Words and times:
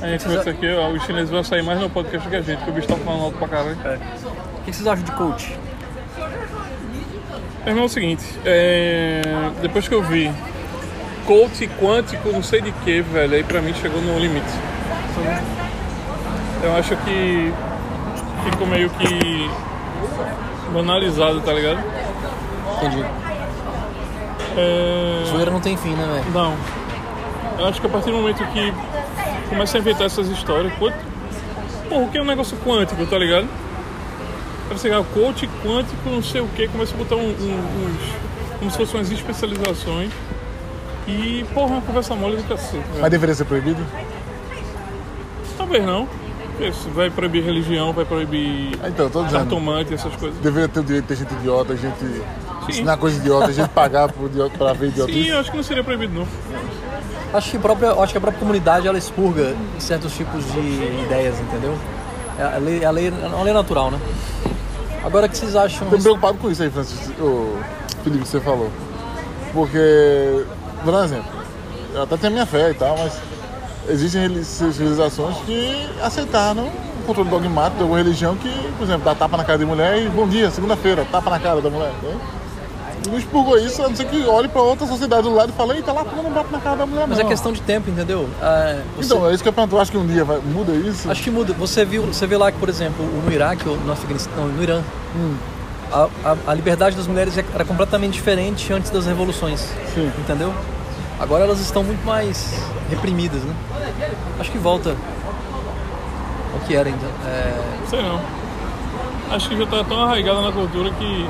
A 0.00 0.06
gente 0.06 0.24
conversa 0.24 0.50
aqui, 0.50 0.72
ó, 0.74 0.88
os 0.90 1.02
chineses 1.04 1.30
vão 1.30 1.42
sair 1.42 1.62
mais 1.62 1.80
no 1.80 1.90
podcast 1.90 2.28
que 2.28 2.36
a 2.36 2.40
gente, 2.40 2.58
porque 2.58 2.70
o 2.70 2.74
bicho 2.74 2.88
tá 2.88 2.96
falando 2.96 3.24
alto 3.24 3.38
pra 3.38 3.48
caralho. 3.48 3.76
O 3.76 4.64
que 4.64 4.72
vocês 4.72 4.86
acham 4.86 5.04
de 5.04 5.12
coach? 5.12 5.58
Meu 7.64 7.72
irmão, 7.72 7.82
é 7.82 7.86
o 7.86 7.88
seguinte, 7.88 8.24
é, 8.46 9.20
depois 9.60 9.88
que 9.88 9.94
eu 9.94 10.02
vi 10.02 10.32
coach 11.26 11.68
quântico, 11.80 12.30
não 12.30 12.42
sei 12.42 12.62
de 12.62 12.72
que, 12.72 13.02
velho, 13.02 13.34
aí 13.34 13.44
pra 13.44 13.60
mim 13.60 13.74
chegou 13.74 14.00
no 14.00 14.18
limite. 14.18 14.46
Eu 16.62 16.76
acho 16.76 16.96
que 16.96 17.52
ficou 18.44 18.66
meio 18.66 18.88
que 18.90 19.50
banalizado, 20.72 21.40
tá 21.40 21.52
ligado? 21.52 21.80
Entendi. 22.76 23.27
É... 24.56 25.24
Zoeira 25.30 25.50
não 25.50 25.60
tem 25.60 25.76
fim, 25.76 25.90
né, 25.90 26.06
velho? 26.22 26.30
Não. 26.32 26.56
Eu 27.58 27.66
acho 27.66 27.80
que 27.80 27.86
a 27.86 27.90
partir 27.90 28.10
do 28.10 28.16
momento 28.16 28.44
que 28.52 28.72
começa 29.48 29.76
a 29.76 29.80
inventar 29.80 30.06
essas 30.06 30.28
histórias, 30.28 30.72
quanto... 30.78 30.96
Pô, 31.88 32.00
o 32.02 32.08
que 32.08 32.18
é 32.18 32.22
um 32.22 32.26
negócio 32.26 32.56
quântico, 32.58 33.04
tá 33.06 33.18
ligado? 33.18 33.48
Pra 34.68 34.76
você 34.76 34.88
ganhar 34.90 35.02
coach 35.04 35.48
quântico, 35.64 35.96
não 36.10 36.22
sei 36.22 36.40
o 36.42 36.48
que, 36.48 36.68
começa 36.68 36.94
a 36.94 36.98
botar 36.98 37.16
um, 37.16 37.20
um, 37.20 37.86
uns. 37.86 38.58
como 38.58 38.70
se 38.70 38.76
fossem 38.76 38.96
umas 39.00 39.10
especializações. 39.10 40.10
E, 41.06 41.44
porra, 41.54 41.72
uma 41.72 41.80
conversa 41.80 42.14
mole 42.14 42.36
do 42.36 42.44
cacete. 42.44 42.84
Mas 43.00 43.10
deveria 43.10 43.34
ser 43.34 43.46
proibido? 43.46 43.82
Talvez 45.56 45.84
não. 45.84 46.06
Se 46.72 46.88
Vai 46.90 47.08
proibir 47.08 47.42
religião, 47.44 47.92
vai 47.92 48.04
proibir 48.04 48.72
Ah, 48.82 48.88
Então, 48.88 49.08
tô 49.08 49.22
dizendo. 49.22 49.40
cartomante, 49.40 49.94
essas 49.94 50.14
coisas. 50.16 50.38
Deveria 50.40 50.68
ter 50.68 50.80
o 50.80 50.82
direito 50.82 51.04
de 51.04 51.08
ter 51.08 51.16
gente 51.16 51.32
idiota, 51.38 51.76
gente 51.76 52.22
ensinar 52.70 52.96
coisa 52.96 53.18
idiota, 53.18 53.46
a 53.46 53.52
gente 53.52 53.68
pagar 53.70 54.10
por 54.12 54.26
idiota, 54.26 54.56
pra 54.56 54.72
ver 54.72 54.86
Sim, 54.86 54.92
idiotice. 54.92 55.28
eu 55.28 55.38
acho 55.38 55.50
que 55.50 55.56
não 55.56 55.64
seria 55.64 55.84
proibido, 55.84 56.14
não. 56.14 56.26
Acho 57.32 57.50
que, 57.50 57.56
a 57.56 57.60
própria, 57.60 57.92
acho 57.92 58.12
que 58.12 58.18
a 58.18 58.20
própria 58.20 58.40
comunidade 58.40 58.88
ela 58.88 58.96
expurga 58.96 59.54
certos 59.78 60.12
tipos 60.14 60.44
de 60.52 60.58
ideias, 61.04 61.38
entendeu? 61.40 61.76
É 62.38 62.42
a 62.42 62.58
lei, 62.58 62.84
a 62.84 62.90
lei, 62.90 63.08
é 63.08 63.26
uma 63.26 63.42
lei 63.42 63.52
natural, 63.52 63.90
né? 63.90 63.98
Agora, 65.04 65.26
o 65.26 65.28
que 65.28 65.36
vocês 65.36 65.54
acham? 65.54 65.88
Tô 65.88 65.98
preocupado 65.98 66.38
com 66.38 66.50
isso 66.50 66.62
aí, 66.62 66.70
Francisco, 66.70 67.12
ô, 67.22 67.56
Felipe, 68.02 68.22
que 68.22 68.28
você 68.28 68.40
falou. 68.40 68.70
Porque, 69.52 70.44
por 70.84 70.94
exemplo, 71.04 71.30
eu 71.94 72.02
até 72.02 72.16
tenho 72.16 72.32
a 72.32 72.34
minha 72.34 72.46
fé 72.46 72.70
e 72.70 72.74
tal, 72.74 72.96
mas 72.98 73.20
existem 73.88 74.42
civilizações 74.42 75.36
que 75.46 75.88
aceitaram 76.02 76.66
o 76.66 77.06
controle 77.06 77.30
dogmático 77.30 77.76
de 77.76 77.82
alguma 77.82 77.98
religião 77.98 78.36
que, 78.36 78.50
por 78.76 78.84
exemplo, 78.84 79.04
dá 79.04 79.14
tapa 79.14 79.36
na 79.36 79.44
cara 79.44 79.58
de 79.58 79.64
mulher 79.64 80.02
e 80.02 80.08
bom 80.08 80.28
dia, 80.28 80.50
segunda-feira, 80.50 81.06
tapa 81.10 81.30
na 81.30 81.38
cara 81.38 81.60
da 81.60 81.70
mulher. 81.70 81.92
Né? 82.02 82.16
Não 83.06 83.18
expurgou 83.18 83.56
isso, 83.58 83.82
a 83.82 83.88
não 83.88 83.96
ser 83.96 84.06
que 84.06 84.24
olhe 84.26 84.48
pra 84.48 84.60
outra 84.62 84.86
sociedade 84.86 85.22
do 85.22 85.34
lado 85.34 85.50
e 85.50 85.52
fale, 85.52 85.74
eita, 85.74 85.92
lá 85.92 86.04
tu 86.04 86.16
não 86.16 86.30
bate 86.30 86.50
na 86.52 86.58
cara 86.58 86.76
da 86.76 86.86
mulher, 86.86 87.06
Mas 87.08 87.18
não. 87.18 87.26
é 87.26 87.28
questão 87.28 87.52
de 87.52 87.60
tempo, 87.62 87.88
entendeu? 87.90 88.28
Ah, 88.42 88.80
você- 88.96 89.14
Então, 89.14 89.28
é 89.28 89.32
isso 89.34 89.42
que 89.42 89.48
eu 89.48 89.52
pergunto, 89.52 89.78
acho 89.78 89.90
que 89.90 89.96
um 89.98 90.06
dia 90.06 90.24
vai, 90.24 90.38
muda 90.38 90.72
isso? 90.72 91.10
Acho 91.10 91.22
que 91.22 91.30
muda. 91.30 91.52
Você 91.54 91.84
viu, 91.84 92.02
você 92.02 92.26
vê 92.26 92.36
lá 92.36 92.50
que, 92.52 92.58
por 92.58 92.68
exemplo, 92.68 93.04
no 93.24 93.32
Iraque 93.32 93.68
ou 93.68 93.76
no 93.76 93.92
Afeganistão, 93.92 94.46
no 94.48 94.62
Irã, 94.62 94.82
a, 95.92 96.08
a- 96.24 96.36
a 96.48 96.54
liberdade 96.54 96.96
das 96.96 97.06
mulheres 97.06 97.34
era 97.54 97.64
completamente 97.64 98.12
diferente 98.14 98.72
antes 98.72 98.90
das 98.90 99.06
revoluções. 99.06 99.60
Sim. 99.94 100.10
Entendeu? 100.18 100.52
Agora 101.20 101.44
elas 101.44 101.60
estão 101.60 101.82
muito 101.82 102.04
mais 102.04 102.52
reprimidas, 102.90 103.42
né? 103.42 103.54
Acho 104.38 104.50
que 104.52 104.58
volta 104.58 104.94
ao 106.54 106.60
que 106.66 106.74
era 106.74 106.88
ainda. 106.88 107.06
É, 107.26 107.58
Sei 107.88 108.02
não. 108.02 108.20
Acho 109.30 109.48
que 109.48 109.56
já 109.58 109.66
tá 109.66 109.84
tão 109.84 110.02
arraigada 110.02 110.40
na 110.42 110.52
cultura 110.52 110.90
que. 110.90 111.28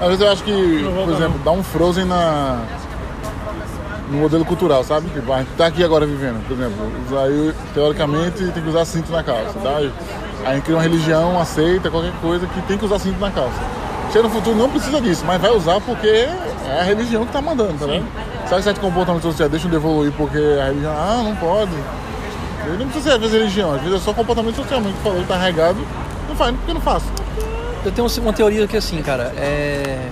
Às 0.00 0.06
vezes 0.08 0.20
eu 0.20 0.32
acho 0.32 0.42
que, 0.44 0.84
por 1.04 1.12
exemplo, 1.12 1.36
não. 1.36 1.44
dá 1.44 1.50
um 1.52 1.62
frozen 1.62 2.06
na, 2.06 2.64
no 4.10 4.18
modelo 4.18 4.44
cultural, 4.44 4.82
sabe? 4.82 5.08
Tipo, 5.10 5.32
a 5.32 5.38
gente 5.38 5.50
tá 5.56 5.66
aqui 5.66 5.84
agora 5.84 6.06
vivendo, 6.06 6.44
por 6.46 6.54
exemplo, 6.54 6.76
aí 7.18 7.54
teoricamente 7.74 8.44
tem 8.50 8.62
que 8.62 8.68
usar 8.68 8.84
cinto 8.84 9.12
na 9.12 9.22
calça, 9.22 9.58
tá? 9.62 9.76
Aí 9.76 9.92
a 10.44 10.54
gente 10.54 10.64
cria 10.64 10.76
uma 10.76 10.82
religião, 10.82 11.38
aceita 11.38 11.90
qualquer 11.90 12.12
coisa 12.20 12.46
que 12.46 12.62
tem 12.62 12.78
que 12.78 12.84
usar 12.84 12.98
cinto 12.98 13.20
na 13.20 13.30
calça. 13.30 13.60
Chega 14.10 14.24
no 14.24 14.30
futuro 14.30 14.56
não 14.56 14.68
precisa 14.68 15.00
disso, 15.00 15.22
mas 15.24 15.40
vai 15.40 15.50
usar 15.52 15.80
porque 15.80 16.08
é 16.08 16.80
a 16.80 16.82
religião 16.82 17.24
que 17.24 17.32
tá 17.32 17.40
mandando, 17.40 17.74
tá 17.74 17.86
vendo? 17.86 18.06
Sabe 18.48 18.62
certo 18.62 18.80
comportamento 18.80 19.22
social, 19.22 19.48
deixa 19.48 19.66
eu 19.66 19.70
devoluir 19.70 20.12
porque 20.12 20.38
a 20.60 20.64
religião, 20.64 20.92
ah, 20.92 21.20
não 21.22 21.36
pode. 21.36 21.72
Ele 22.66 22.78
não 22.78 22.86
precisa 22.86 23.10
ser 23.10 23.14
às 23.14 23.20
vezes 23.20 23.36
religião, 23.36 23.74
às 23.74 23.80
vezes 23.82 23.96
é 23.96 24.00
só 24.00 24.12
comportamento 24.12 24.56
social 24.56 24.80
mesmo 24.80 24.96
que 24.96 25.02
falou, 25.02 25.22
tá 25.24 25.36
regado, 25.36 25.78
não 26.28 26.34
faz, 26.34 26.56
porque 26.56 26.72
não 26.72 26.80
faço. 26.80 27.06
Eu 27.84 27.90
tenho 27.92 28.06
uma 28.20 28.32
teoria 28.32 28.66
que 28.66 28.76
assim, 28.76 29.00
cara, 29.02 29.32
é... 29.36 30.08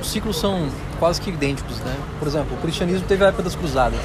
os 0.00 0.08
ciclos 0.10 0.38
são 0.38 0.68
quase 0.98 1.20
que 1.20 1.30
idênticos, 1.30 1.78
né? 1.80 1.94
Por 2.18 2.28
exemplo, 2.28 2.56
o 2.56 2.60
cristianismo 2.60 3.06
teve 3.06 3.24
a 3.24 3.28
época 3.28 3.42
das 3.42 3.56
cruzadas. 3.56 3.98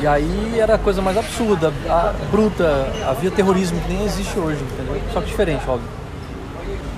E 0.00 0.06
aí 0.06 0.58
era 0.60 0.74
a 0.74 0.78
coisa 0.78 1.00
mais 1.00 1.16
absurda, 1.16 1.72
a- 1.88 2.12
bruta, 2.30 2.86
havia 3.08 3.30
terrorismo 3.30 3.80
que 3.80 3.88
nem 3.88 4.04
existe 4.04 4.38
hoje, 4.38 4.62
entendeu? 4.62 5.00
Só 5.12 5.20
que 5.20 5.26
diferente, 5.28 5.62
óbvio. 5.68 5.88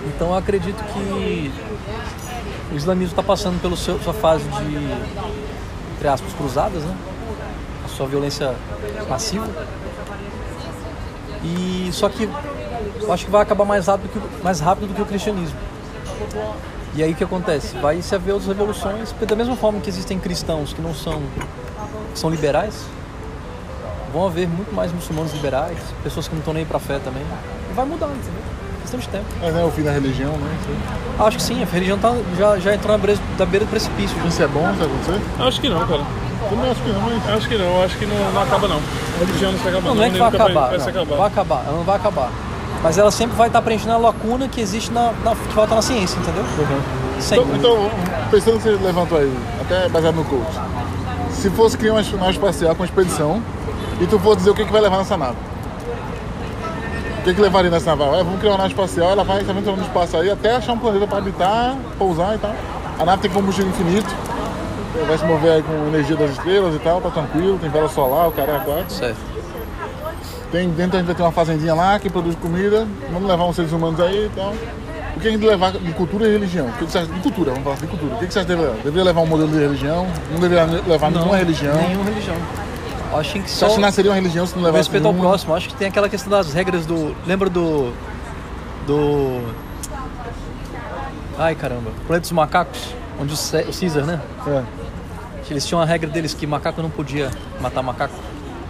Então 0.07 0.29
eu 0.29 0.35
acredito 0.37 0.83
que 0.93 1.53
o 2.73 2.77
islamismo 2.77 3.13
está 3.13 3.23
passando 3.23 3.61
pela 3.61 3.77
sua 3.77 4.13
fase 4.13 4.45
de, 4.45 4.77
entre 5.97 6.09
aspas, 6.09 6.33
cruzadas, 6.35 6.83
né? 6.83 6.95
A 7.85 7.89
sua 7.89 8.07
violência 8.07 8.55
massiva. 9.09 9.47
E 11.43 11.89
só 11.93 12.09
que 12.09 12.29
eu 13.01 13.13
acho 13.13 13.25
que 13.25 13.31
vai 13.31 13.43
acabar 13.43 13.65
mais 13.65 13.87
rápido, 13.87 14.11
que, 14.11 14.43
mais 14.45 14.61
rápido 14.61 14.89
do 14.89 14.95
que 14.95 15.03
o 15.03 15.07
cristianismo. 15.07 15.57
E 16.95 17.03
aí 17.03 17.13
o 17.13 17.15
que 17.15 17.25
acontece? 17.25 17.77
Vai 17.79 18.03
se 18.03 18.15
haver 18.15 18.33
outras 18.33 18.49
revoluções, 18.49 19.11
porque 19.13 19.27
da 19.27 19.37
mesma 19.37 19.57
forma 19.57 19.81
que 19.81 19.89
existem 19.89 20.19
cristãos 20.19 20.73
que 20.73 20.83
não 20.83 20.95
são, 20.95 21.21
que 22.13 22.19
são 22.19 22.29
liberais, 22.31 22.85
vão 24.13 24.27
haver 24.27 24.49
muito 24.49 24.75
mais 24.75 24.93
muçulmanos 24.93 25.33
liberais, 25.33 25.79
pessoas 26.03 26.27
que 26.27 26.35
não 26.35 26.41
estão 26.41 26.53
nem 26.53 26.63
aí 26.63 26.69
pra 26.69 26.79
fé 26.79 26.99
também. 26.99 27.23
E 27.71 27.75
vai 27.75 27.85
mudar, 27.87 28.09
entendeu? 28.09 28.43
Questão 28.83 28.99
de 28.99 29.09
tempo. 29.09 29.25
Mas 29.41 29.55
não 29.55 29.61
é 29.61 29.65
o 29.65 29.71
fim 29.71 29.83
da 29.83 29.93
religião, 29.93 30.33
né? 30.33 30.59
Acho 31.21 31.37
que 31.37 31.43
sim, 31.43 31.63
a 31.63 31.67
religião 31.67 31.99
tá, 31.99 32.13
já, 32.37 32.59
já 32.59 32.75
entrou 32.75 32.97
na 32.97 32.99
beira, 32.99 33.21
da 33.39 33.47
beira 33.47 33.65
do 33.65 33.71
precipício. 33.71 34.17
já. 34.21 34.27
Isso 34.27 34.43
é 34.43 34.49
bom, 34.49 34.69
isso 34.71 34.79
vai 34.79 34.87
acontecer? 34.89 35.21
Acho 35.43 35.61
que 35.61 35.69
não, 35.69 35.87
cara. 35.87 36.03
Também 36.49 36.71
acho 36.71 36.81
que 36.83 36.89
não, 36.91 37.01
mas. 37.03 37.29
Acho 37.29 37.49
que 37.49 37.59
não, 37.59 37.83
acho 37.85 37.99
que 37.99 38.07
não, 38.07 38.33
não 38.33 38.43
acaba 38.43 38.67
não. 38.67 38.77
A 38.77 39.25
religião 39.25 39.53
não 39.53 39.59
se 39.61 39.69
acaba 39.69 39.89
Não, 39.89 39.95
não 39.95 40.03
é 40.03 40.11
que 40.11 40.19
vai 40.19 40.29
acabar, 40.29 40.69
Vai 40.71 40.79
não, 40.79 40.89
acabar. 40.89 41.17
vai 41.17 41.27
acabar, 41.29 41.65
ela 41.67 41.77
não 41.77 41.85
vai 41.85 41.97
acabar. 41.97 42.31
Mas 42.83 42.97
ela 42.97 43.11
sempre 43.11 43.37
vai 43.37 43.49
estar 43.49 43.61
preenchendo 43.61 43.93
a 43.93 43.99
lacuna 43.99 44.49
que 44.49 44.61
existe 44.61 44.91
na, 44.93 45.13
na- 45.25 45.35
que 45.37 45.53
falta 45.53 45.75
na 45.75 45.83
ciência, 45.83 46.19
entendeu? 46.19 46.45
Sempre. 47.21 47.45
Então, 47.59 47.77
então, 47.77 47.91
pensando 48.31 48.57
que 48.57 48.63
você 48.63 48.71
levantou 48.83 49.19
aí, 49.19 49.33
até 49.61 49.89
baseado 49.89 50.15
no 50.15 50.25
coach, 50.25 50.59
se 51.33 51.51
fosse 51.51 51.77
criar 51.77 51.93
uma 51.93 52.03
nave 52.03 52.31
espacial 52.31 52.75
com 52.75 52.83
uma 52.83 52.87
expedição 52.87 53.43
e 54.01 54.07
tu 54.07 54.19
fosse 54.19 54.39
dizer 54.39 54.51
o 54.51 54.55
que, 54.55 54.65
que 54.65 54.73
vai 54.73 54.81
levar 54.81 54.97
nessa 54.99 55.17
nave, 55.19 55.37
o 57.19 57.23
que, 57.23 57.35
que 57.35 57.41
levaria 57.41 57.71
nessa 57.71 57.95
nave? 57.95 58.19
Ah, 58.19 58.23
vamos 58.23 58.39
criar 58.41 58.53
uma 58.53 58.59
nave 58.59 58.71
espacial, 58.71 59.11
ela 59.11 59.25
vai 59.25 59.45
se 59.45 59.51
aventurando 59.51 59.83
no 59.83 59.87
espaço 59.87 60.17
aí 60.17 60.31
até 60.31 60.57
achar 60.57 60.73
um 60.73 60.79
planeta 60.79 61.07
para 61.07 61.19
habitar, 61.19 61.77
pousar 61.99 62.35
e 62.35 62.39
tal. 62.39 62.55
A 62.99 63.05
nave 63.05 63.21
tem 63.23 63.31
combustível 63.31 63.71
infinito, 63.71 64.09
vai 65.07 65.19
se 65.19 65.25
mover 65.27 65.53
aí 65.53 65.63
com 65.63 65.73
energia 65.89 66.17
das 66.17 66.31
estrelas 66.31 66.75
e 66.75 66.79
tal, 66.79 67.01
tá 67.03 67.11
tranquilo, 67.11 67.59
tem 67.59 67.69
vela 67.69 67.89
solar, 67.91 68.29
o 68.29 68.33
cara 68.33 68.53
é 68.53 68.59
quatro. 68.61 68.91
Certo. 68.91 69.19
Tem, 70.51 70.69
dentro 70.71 70.97
a 70.97 70.99
gente 71.01 71.07
vai 71.07 71.15
ter 71.15 71.23
uma 71.23 71.31
fazendinha 71.33 71.75
lá 71.75 71.99
que 71.99 72.11
produz 72.11 72.35
comida, 72.37 72.87
vamos 73.13 73.29
levar 73.29 73.45
uns 73.45 73.55
seres 73.57 73.71
humanos 73.73 74.01
aí 74.01 74.27
e 74.27 74.31
tal. 74.35 74.53
O 75.17 75.21
que 75.21 75.29
a 75.29 75.31
gente 75.31 75.45
levar 75.45 75.73
de 75.73 75.93
cultura 75.93 76.27
e 76.27 76.33
religião? 76.33 76.67
O 76.69 76.73
que 76.73 76.85
você 76.85 76.99
acha 76.99 77.07
de 77.09 77.21
cultura? 77.21 77.51
Vamos 77.51 77.65
falar 77.65 77.77
de 77.77 77.87
cultura. 77.87 78.15
O 78.15 78.19
que 78.19 78.33
você 78.33 78.39
acha 78.41 78.49
levar? 78.49 78.75
Deveria 78.77 79.05
levar 79.05 79.21
um 79.21 79.27
modelo 79.27 79.49
de 79.51 79.59
religião? 79.59 80.07
Não 80.33 80.41
deveria 80.41 80.65
levar 80.65 81.11
nenhuma 81.11 81.37
religião? 81.37 81.75
Nenhuma 81.77 82.05
religião. 82.05 82.37
Acho 83.13 83.33
que 83.35 83.51
só 83.51 83.67
acha 83.67 83.75
que 83.75 83.81
nasceria 83.81 84.11
uma 84.11 84.15
religião 84.15 84.47
se 84.47 84.55
não 84.57 84.63
levasse 84.63 84.79
respeito 84.89 85.07
ao 85.07 85.13
nenhuma? 85.13 85.31
próximo. 85.31 85.53
Eu 85.53 85.57
Acho 85.57 85.69
que 85.69 85.75
tem 85.75 85.89
aquela 85.89 86.09
questão 86.09 86.31
das 86.31 86.53
regras 86.53 86.87
do. 86.87 87.15
Lembra 87.27 87.51
do. 87.51 87.93
Do. 88.87 89.43
Ai 91.39 91.55
caramba. 91.55 91.91
Planeta 92.07 92.21
dos 92.23 92.33
Macacos? 92.33 92.95
Onde 93.21 93.35
o 93.35 93.73
Caesar, 93.81 94.05
né? 94.07 94.21
É, 94.47 94.63
Eles 95.51 95.67
tinham 95.67 95.81
a 95.81 95.85
regra 95.85 96.09
deles 96.09 96.33
que 96.33 96.47
macaco 96.47 96.81
não 96.81 96.89
podia 96.91 97.31
matar 97.61 97.83
macaco. 97.83 98.15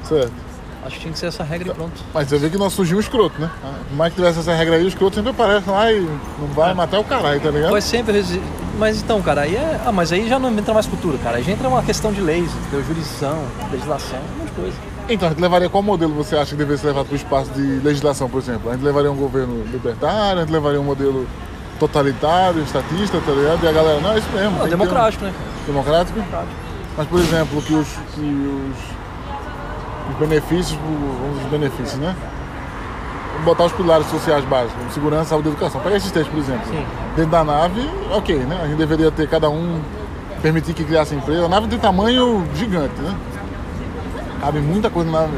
certo. 0.04 0.49
Acho 0.84 0.94
que 0.96 1.00
tinha 1.02 1.12
que 1.12 1.18
ser 1.18 1.26
essa 1.26 1.44
regra 1.44 1.68
e 1.70 1.74
pronto. 1.74 1.92
Mas 2.14 2.28
você 2.28 2.38
vê 2.38 2.48
que 2.48 2.56
nós 2.56 2.72
surgiu 2.72 2.96
um 2.96 3.00
escroto, 3.00 3.38
né? 3.40 3.50
Ah, 3.62 3.74
Por 3.88 3.96
mais 3.96 4.12
que 4.14 4.20
tivesse 4.20 4.38
essa 4.40 4.54
regra 4.54 4.76
aí, 4.76 4.84
o 4.84 4.88
escroto 4.88 5.14
sempre 5.16 5.30
aparece 5.30 5.68
lá 5.68 5.92
e 5.92 6.00
não 6.38 6.46
vai 6.54 6.72
matar 6.72 6.98
o 7.00 7.04
caralho, 7.04 7.38
tá 7.40 7.50
ligado? 7.50 7.68
Pois 7.70 7.84
sempre. 7.84 8.12
resi- 8.14 8.40
Mas 8.78 9.02
então, 9.02 9.20
cara, 9.20 9.42
aí 9.42 9.56
é. 9.56 9.80
Ah, 9.84 9.92
mas 9.92 10.10
aí 10.10 10.26
já 10.28 10.38
não 10.38 10.50
entra 10.50 10.72
mais 10.72 10.86
cultura, 10.86 11.18
cara. 11.18 11.36
Aí 11.36 11.42
já 11.42 11.52
entra 11.52 11.68
uma 11.68 11.82
questão 11.82 12.12
de 12.12 12.20
leis, 12.22 12.50
entendeu? 12.50 12.82
Jurisdição, 12.86 13.38
legislação, 13.70 14.18
um 14.18 14.38
monte 14.38 14.48
de 14.48 14.52
coisa. 14.60 14.76
Então, 15.08 15.28
a 15.28 15.30
gente 15.32 15.40
levaria 15.42 15.68
qual 15.68 15.82
modelo 15.82 16.14
você 16.14 16.36
acha 16.36 16.50
que 16.52 16.56
deveria 16.56 16.78
ser 16.78 16.86
levado 16.86 17.06
para 17.06 17.12
o 17.14 17.16
espaço 17.16 17.50
de 17.50 17.60
legislação, 17.84 18.30
por 18.30 18.38
exemplo? 18.40 18.70
A 18.70 18.74
gente 18.74 18.84
levaria 18.84 19.10
um 19.12 19.16
governo 19.16 19.62
libertário, 19.70 20.38
a 20.38 20.44
gente 20.44 20.52
levaria 20.52 20.80
um 20.80 20.84
modelo 20.84 21.26
totalitário, 21.78 22.62
estatista, 22.62 23.20
tá 23.20 23.32
ligado? 23.32 23.64
E 23.64 23.68
a 23.68 23.72
galera, 23.72 24.00
não, 24.00 24.12
é 24.12 24.18
isso 24.18 24.28
mesmo. 24.32 24.50
Não, 24.50 24.58
que 24.60 24.68
ter 24.68 24.74
um- 24.74 24.78
democrático, 24.78 25.24
né? 25.24 25.32
Democrático? 25.66 26.20
Mas, 26.96 27.08
por 27.08 27.20
exemplo, 27.20 27.62
que 27.62 27.74
os, 27.74 27.88
que 28.14 28.20
os, 28.20 28.76
os 30.10 30.16
benefícios, 30.18 30.78
vamos 30.78 31.34
dizer, 31.34 31.44
os 31.44 31.50
benefícios, 31.50 32.00
né? 32.00 32.14
Botar 33.44 33.64
os 33.64 33.72
pilares 33.72 34.06
sociais 34.08 34.44
básicos, 34.44 34.92
segurança, 34.92 35.30
saúde 35.30 35.48
e 35.48 35.50
educação. 35.52 35.80
Pega 35.80 35.96
esses 35.96 36.10
três, 36.10 36.28
por 36.28 36.38
exemplo. 36.38 36.66
Sim. 36.68 36.84
Dentro 37.16 37.30
da 37.30 37.42
nave, 37.42 37.88
ok, 38.10 38.36
né? 38.36 38.60
A 38.62 38.66
gente 38.66 38.76
deveria 38.76 39.10
ter 39.10 39.28
cada 39.28 39.48
um 39.48 39.80
permitir 40.42 40.74
que 40.74 40.84
criasse 40.84 41.14
empresa. 41.14 41.46
A 41.46 41.48
nave 41.48 41.68
tem 41.68 41.78
tamanho 41.78 42.46
gigante, 42.54 43.00
né? 43.00 43.16
Cabe 44.40 44.60
muita 44.60 44.90
coisa 44.90 45.10
na 45.10 45.20
nave. 45.22 45.36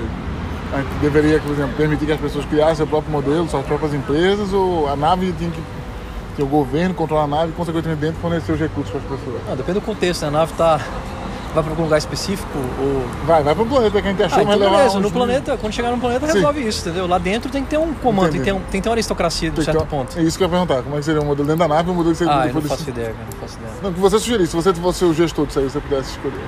A 0.72 0.78
gente 0.78 0.94
deveria, 1.00 1.38
por 1.38 1.52
exemplo, 1.52 1.76
permitir 1.76 2.06
que 2.06 2.12
as 2.12 2.20
pessoas 2.20 2.44
criassem 2.46 2.76
seu 2.76 2.86
próprio 2.86 3.12
modelo, 3.12 3.48
suas 3.48 3.64
próprias 3.66 3.92
empresas, 3.92 4.52
ou 4.52 4.88
a 4.88 4.96
nave 4.96 5.32
tinha 5.32 5.50
que 5.50 5.62
ter 6.36 6.42
o 6.42 6.46
governo 6.46 6.94
controlar 6.94 7.24
a 7.24 7.26
nave 7.26 7.50
e, 7.50 7.54
consequentemente, 7.54 8.00
dentro 8.00 8.20
fornecer 8.20 8.52
os 8.52 8.58
recursos 8.58 8.90
para 8.90 9.00
as 9.00 9.20
pessoas. 9.20 9.42
Não, 9.46 9.56
depende 9.56 9.80
do 9.80 9.84
contexto, 9.84 10.22
né? 10.22 10.28
A 10.28 10.30
nave 10.30 10.52
tá. 10.54 10.80
Vai 11.54 11.62
para 11.62 11.72
algum 11.72 11.82
lugar 11.82 11.98
específico 11.98 12.48
ou. 12.80 13.04
Vai, 13.26 13.42
vai 13.42 13.54
para 13.54 13.62
o 13.62 13.66
planeta 13.66 14.00
que 14.00 14.08
a 14.08 14.10
gente 14.10 14.22
achou, 14.22 14.38
Ah, 14.40 14.44
mas 14.44 14.56
então 14.56 14.70
levar 14.70 14.78
beleza. 14.78 15.00
No 15.00 15.10
planeta, 15.10 15.58
quando 15.60 15.72
chegar 15.74 15.90
no 15.90 15.98
planeta, 15.98 16.26
Sim. 16.26 16.32
resolve 16.34 16.66
isso, 16.66 16.80
entendeu? 16.88 17.06
Lá 17.06 17.18
dentro 17.18 17.50
tem 17.50 17.62
que 17.62 17.68
ter 17.70 17.76
um 17.78 17.92
comando, 17.92 18.30
tem 18.30 18.40
que, 18.40 18.44
ter 18.46 18.52
um- 18.52 18.60
tem 18.60 18.80
que 18.80 18.82
ter 18.82 18.88
uma 18.88 18.94
aristocracia 18.94 19.50
de 19.50 19.60
um 19.60 19.62
certo 19.64 19.76
Então, 19.76 19.86
ponto. 19.86 20.18
É 20.18 20.22
isso 20.22 20.38
que 20.38 20.44
eu 20.44 20.46
ia 20.46 20.50
perguntar. 20.50 20.82
Como 20.82 20.96
é 20.96 20.98
que 21.00 21.04
seria 21.04 21.20
o 21.20 21.24
modelo 21.26 21.46
dentro 21.46 21.58
da 21.60 21.68
nave 21.68 21.90
e 21.90 21.92
o 21.92 21.94
modelo 21.94 22.14
que 22.14 22.24
você 22.24 22.30
Ah, 22.30 22.32
eu 22.32 22.38
não 22.38 22.46
depois 22.46 22.68
faço 22.68 22.88
ideia, 22.88 23.08
cara, 23.12 23.18
não 23.30 23.38
faço 23.40 23.58
ideia. 23.58 23.72
Não, 23.82 23.92
que 23.92 24.00
você 24.00 24.18
sugerisse, 24.18 24.50
se 24.50 24.56
você 24.56 24.72
fosse 24.74 25.04
o 25.04 25.12
gestor 25.12 25.44
disso 25.46 25.58
aí, 25.58 25.64
você 25.68 25.80
pudesse 25.80 26.10
escolher. 26.12 26.40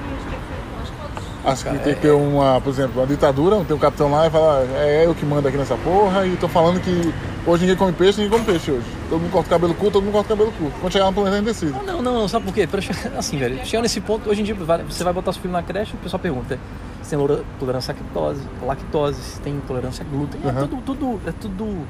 Acho 1.45 1.65
que 1.65 1.79
tem 1.81 1.95
que 1.95 2.01
ter 2.01 2.11
uma, 2.11 2.59
por 2.63 2.71
exemplo, 2.71 3.03
uma 3.03 3.07
ditadura, 3.07 3.63
tem 3.65 3.77
um 3.77 3.79
capitão 3.79 4.11
lá 4.11 4.27
e 4.27 4.31
fala, 4.31 4.67
é 4.77 5.05
eu 5.05 5.15
que 5.15 5.27
mando 5.27 5.47
aqui 5.47 5.59
nessa 5.59 5.77
porra, 5.77 6.27
e 6.27 6.35
tô 6.37 6.49
falando 6.49 6.81
que 6.81 7.13
hoje 7.47 7.63
ninguém 7.63 7.77
come 7.77 7.93
peixe, 7.93 8.23
ninguém 8.23 8.39
come 8.39 8.53
peixe 8.53 8.71
hoje. 8.71 8.87
Todo 9.09 9.21
mundo 9.21 9.33
corta 9.33 9.51
cabelo 9.51 9.75
curto, 9.75 9.93
todo 9.93 10.03
mundo 10.03 10.13
corta 10.13 10.29
cabelo 10.29 10.53
curto. 10.53 10.75
Quando 10.81 10.93
chegar 10.93 11.07
no 11.07 11.13
planeta 11.13 11.37
a 11.37 11.39
gente 11.39 11.47
decide. 11.47 11.73
Não, 11.73 12.03
não, 12.03 12.21
não, 12.21 12.29
sabe 12.29 12.45
por 12.45 12.55
quê? 12.55 12.69
Assim, 13.17 13.39
velho, 13.39 13.65
chegando 13.65 13.83
nesse 13.83 14.01
ponto, 14.01 14.29
hoje 14.29 14.41
em 14.41 14.45
dia 14.45 14.55
você 14.55 15.05
vai 15.05 15.13
botar 15.13 15.33
seu 15.33 15.43
filho 15.43 15.53
na 15.53 15.63
creche 15.63 15.93
e 15.93 15.97
o 15.97 15.99
pessoal 15.99 16.21
pergunta 16.21 16.59
se 17.05 17.11
tem 17.11 17.45
tolerância 17.59 17.93
à 17.93 17.97
lactose, 17.97 18.43
lactose, 18.63 19.21
se 19.21 19.41
tem 19.41 19.55
intolerância 19.55 20.05
a 20.05 20.09
glúten. 20.09 20.41
É 20.43 20.49
Aham. 20.49 20.67
tudo, 20.67 20.83
tudo, 20.83 21.21
é 21.27 21.33
tudo, 21.33 21.87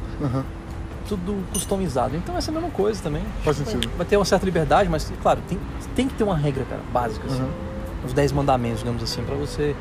tudo 1.09 1.45
customizado. 1.53 2.17
Então 2.17 2.37
essa 2.37 2.51
é 2.51 2.53
a 2.53 2.55
mesma 2.55 2.71
coisa 2.71 3.01
também. 3.01 3.23
Faz 3.45 3.57
sentido. 3.57 3.89
Vai 3.97 4.05
ter 4.05 4.17
uma 4.17 4.25
certa 4.25 4.45
liberdade, 4.45 4.89
mas, 4.91 5.11
claro, 5.23 5.41
tem, 5.49 5.59
tem 5.95 6.09
que 6.09 6.15
ter 6.15 6.25
uma 6.25 6.37
regra, 6.37 6.65
cara, 6.65 6.83
básica, 6.93 7.27
assim. 7.27 7.49
Os 8.05 8.13
10 8.13 8.33
mandamentos, 8.33 8.81
digamos 8.81 9.03
assim, 9.03 9.23
pra 9.23 9.35
você 9.35 9.75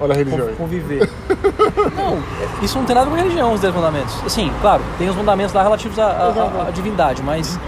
Olha 0.00 0.12
a 0.12 0.16
religião 0.16 0.48
aí. 0.48 0.54
conviver. 0.56 1.08
não, 1.96 2.14
é- 2.16 2.64
isso 2.64 2.76
não 2.78 2.84
tem 2.84 2.94
nada 2.96 3.08
com 3.08 3.16
religião, 3.16 3.52
os 3.52 3.60
10 3.60 3.74
mandamentos. 3.74 4.14
Assim, 4.24 4.50
claro, 4.60 4.82
tem 4.98 5.08
os 5.08 5.16
mandamentos 5.16 5.52
lá 5.54 5.62
relativos 5.62 5.98
à, 5.98 6.06
à- 6.06 6.66
à 6.68 6.70
divindade, 6.70 7.22
mas. 7.22 7.58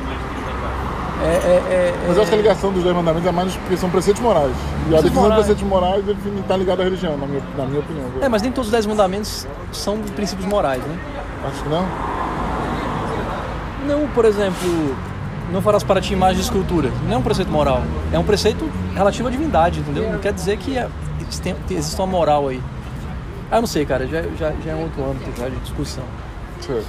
É, 1.22 1.26
é, 1.28 1.62
é, 1.70 1.94
Mas 2.08 2.16
eu 2.16 2.22
acho 2.22 2.30
que 2.30 2.34
a 2.34 2.40
ligação 2.42 2.70
dos 2.72 2.82
dois 2.82 2.94
mandamentos 2.94 3.26
é 3.26 3.32
mais 3.32 3.54
porque 3.56 3.76
são 3.78 3.88
preceitos 3.88 4.20
morais. 4.22 4.52
E 4.88 4.94
a 4.94 5.00
definição 5.00 5.08
de 5.08 5.14
morais. 5.14 5.34
preceitos 5.34 5.62
morais 5.64 6.04
deve 6.04 6.40
estar 6.40 6.56
ligada 6.58 6.82
à 6.82 6.84
religião, 6.84 7.16
na 7.16 7.26
minha, 7.26 7.42
na 7.56 7.64
minha 7.64 7.80
opinião. 7.80 8.04
É, 8.20 8.28
mas 8.28 8.42
nem 8.42 8.52
todos 8.52 8.68
os 8.68 8.72
10 8.72 8.84
mandamentos 8.86 9.46
são 9.72 9.96
princípios 10.14 10.46
morais, 10.46 10.82
né? 10.82 10.98
Acho 11.48 11.62
que 11.62 11.68
não. 11.70 11.86
Não, 13.86 14.08
por 14.08 14.24
exemplo, 14.24 14.96
não 15.52 15.62
farás 15.62 15.82
para 15.82 16.00
ti 16.00 16.12
imagem 16.12 16.36
de 16.36 16.42
escultura. 16.42 16.90
Não 17.08 17.14
é 17.14 17.16
um 17.18 17.22
preceito 17.22 17.50
moral. 17.50 17.82
É 18.12 18.18
um 18.18 18.24
preceito 18.24 18.68
relativo 18.94 19.28
à 19.28 19.30
divindade, 19.30 19.80
entendeu? 19.80 20.12
Não 20.12 20.18
quer 20.18 20.32
dizer 20.32 20.56
que 20.58 20.76
é- 20.76 20.88
tem- 21.42 21.54
tem- 21.66 21.76
existe 21.76 21.98
uma 22.00 22.06
moral 22.06 22.48
aí. 22.48 22.62
Ah, 23.50 23.56
eu 23.56 23.60
não 23.60 23.66
sei, 23.68 23.84
cara. 23.86 24.06
Já, 24.06 24.22
já, 24.36 24.52
já 24.64 24.72
é 24.72 24.74
um 24.74 24.82
outro 24.82 25.04
âmbito 25.10 25.30
já 25.40 25.48
de 25.48 25.56
discussão. 25.56 26.04
Certo. 26.60 26.86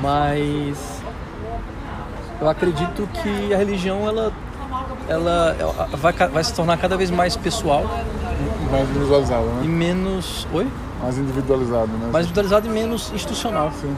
Mas 0.00 1.02
eu 2.40 2.48
acredito 2.48 3.08
que 3.22 3.54
a 3.54 3.56
religião 3.56 4.06
ela, 4.06 4.32
ela, 5.08 5.56
ela 5.58 5.88
vai, 5.96 6.12
vai 6.12 6.44
se 6.44 6.52
tornar 6.54 6.76
cada 6.78 6.96
vez 6.96 7.10
mais 7.10 7.36
pessoal 7.36 7.84
Mais 8.70 8.88
individualizado, 8.90 9.44
e 9.62 9.66
né? 9.66 9.68
menos. 9.68 10.46
Oi? 10.52 10.66
Mais 11.02 11.18
individualizado, 11.18 11.88
né? 11.92 12.08
Mais 12.12 12.26
individualizado 12.26 12.66
e 12.66 12.70
menos 12.70 13.12
institucional. 13.12 13.70
Sim. 13.80 13.96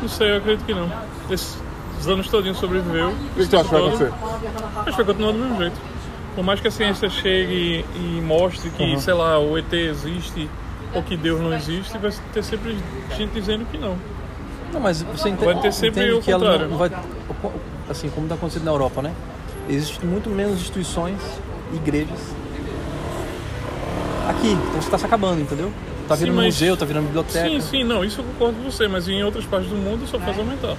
Não 0.00 0.08
sei, 0.08 0.32
eu 0.32 0.36
acredito 0.38 0.64
que 0.64 0.74
não. 0.74 0.90
Esses 1.30 1.58
anos 2.06 2.28
todinhos 2.28 2.58
sobreviveu. 2.58 3.10
O 3.10 3.14
que, 3.34 3.42
que 3.44 3.48
tu 3.48 3.56
acha 3.56 3.64
que 3.64 3.70
vai 3.74 3.80
acontecer? 3.86 4.12
Acho 4.76 4.84
que 4.96 5.02
vai 5.02 5.04
continuar 5.06 5.32
do 5.32 5.38
mesmo 5.38 5.56
jeito. 5.58 5.76
Por 6.38 6.44
mais 6.44 6.60
que 6.60 6.68
a 6.68 6.70
ciência 6.70 7.10
chegue 7.10 7.84
e 7.96 8.22
mostre 8.24 8.70
que, 8.70 9.00
sei 9.00 9.12
lá, 9.12 9.40
o 9.40 9.58
ET 9.58 9.72
existe 9.72 10.48
ou 10.94 11.02
que 11.02 11.16
Deus 11.16 11.40
não 11.40 11.52
existe, 11.52 11.98
vai 11.98 12.12
ter 12.32 12.44
sempre 12.44 12.78
gente 13.16 13.32
dizendo 13.32 13.66
que 13.68 13.76
não. 13.76 13.96
Não, 14.72 14.78
mas 14.78 15.02
você 15.02 15.30
entende, 15.30 15.44
Vai 15.52 15.60
ter 15.60 15.72
sempre 15.72 16.02
entende 16.02 16.12
o 16.12 16.22
que 16.22 16.30
ela 16.30 16.58
não 16.58 16.78
vai. 16.78 16.92
Assim, 17.90 18.08
como 18.10 18.26
está 18.26 18.36
acontecendo 18.36 18.66
na 18.66 18.70
Europa, 18.70 19.02
né? 19.02 19.12
Existem 19.68 20.08
muito 20.08 20.30
menos 20.30 20.60
instituições, 20.60 21.18
igrejas. 21.74 22.32
Aqui, 24.28 24.52
então 24.52 24.72
você 24.74 24.78
está 24.78 24.96
se 24.96 25.06
acabando, 25.06 25.40
entendeu? 25.40 25.72
Tá 26.06 26.14
Sim, 26.14 26.20
virando 26.26 26.36
mas- 26.36 26.54
museu, 26.54 26.76
tá 26.76 26.84
virando 26.84 27.06
biblioteca. 27.06 27.48
Sim, 27.48 27.60
sim, 27.60 27.82
não, 27.82 28.04
isso 28.04 28.20
eu 28.20 28.24
concordo 28.24 28.58
com 28.62 28.70
você, 28.70 28.86
mas 28.86 29.08
em 29.08 29.24
outras 29.24 29.44
partes 29.44 29.68
do 29.68 29.76
mundo 29.76 30.06
só 30.06 30.20
faz 30.20 30.38
aumentar. 30.38 30.76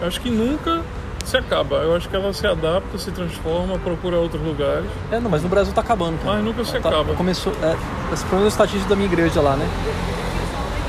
Eu 0.00 0.08
acho 0.08 0.20
que 0.20 0.30
nunca 0.30 0.82
se 1.28 1.36
acaba. 1.36 1.76
Eu 1.76 1.96
acho 1.96 2.08
que 2.08 2.16
ela 2.16 2.32
se 2.32 2.46
adapta, 2.46 2.98
se 2.98 3.10
transforma, 3.10 3.78
procura 3.78 4.16
outros 4.16 4.42
lugares. 4.42 4.86
É, 5.10 5.18
não, 5.20 5.30
mas 5.30 5.42
no 5.42 5.48
Brasil 5.48 5.72
tá 5.72 5.80
acabando, 5.80 6.18
cara. 6.22 6.36
Mas 6.36 6.44
nunca 6.44 6.64
se 6.64 6.72
Tá- 6.78 6.88
acaba. 6.88 7.14
Começou. 7.14 7.52
É, 7.62 7.76
esse 8.12 8.24
problema 8.24 8.48
estatístico 8.48 8.88
da 8.88 8.96
minha 8.96 9.06
igreja 9.08 9.40
lá, 9.40 9.56
né? 9.56 9.66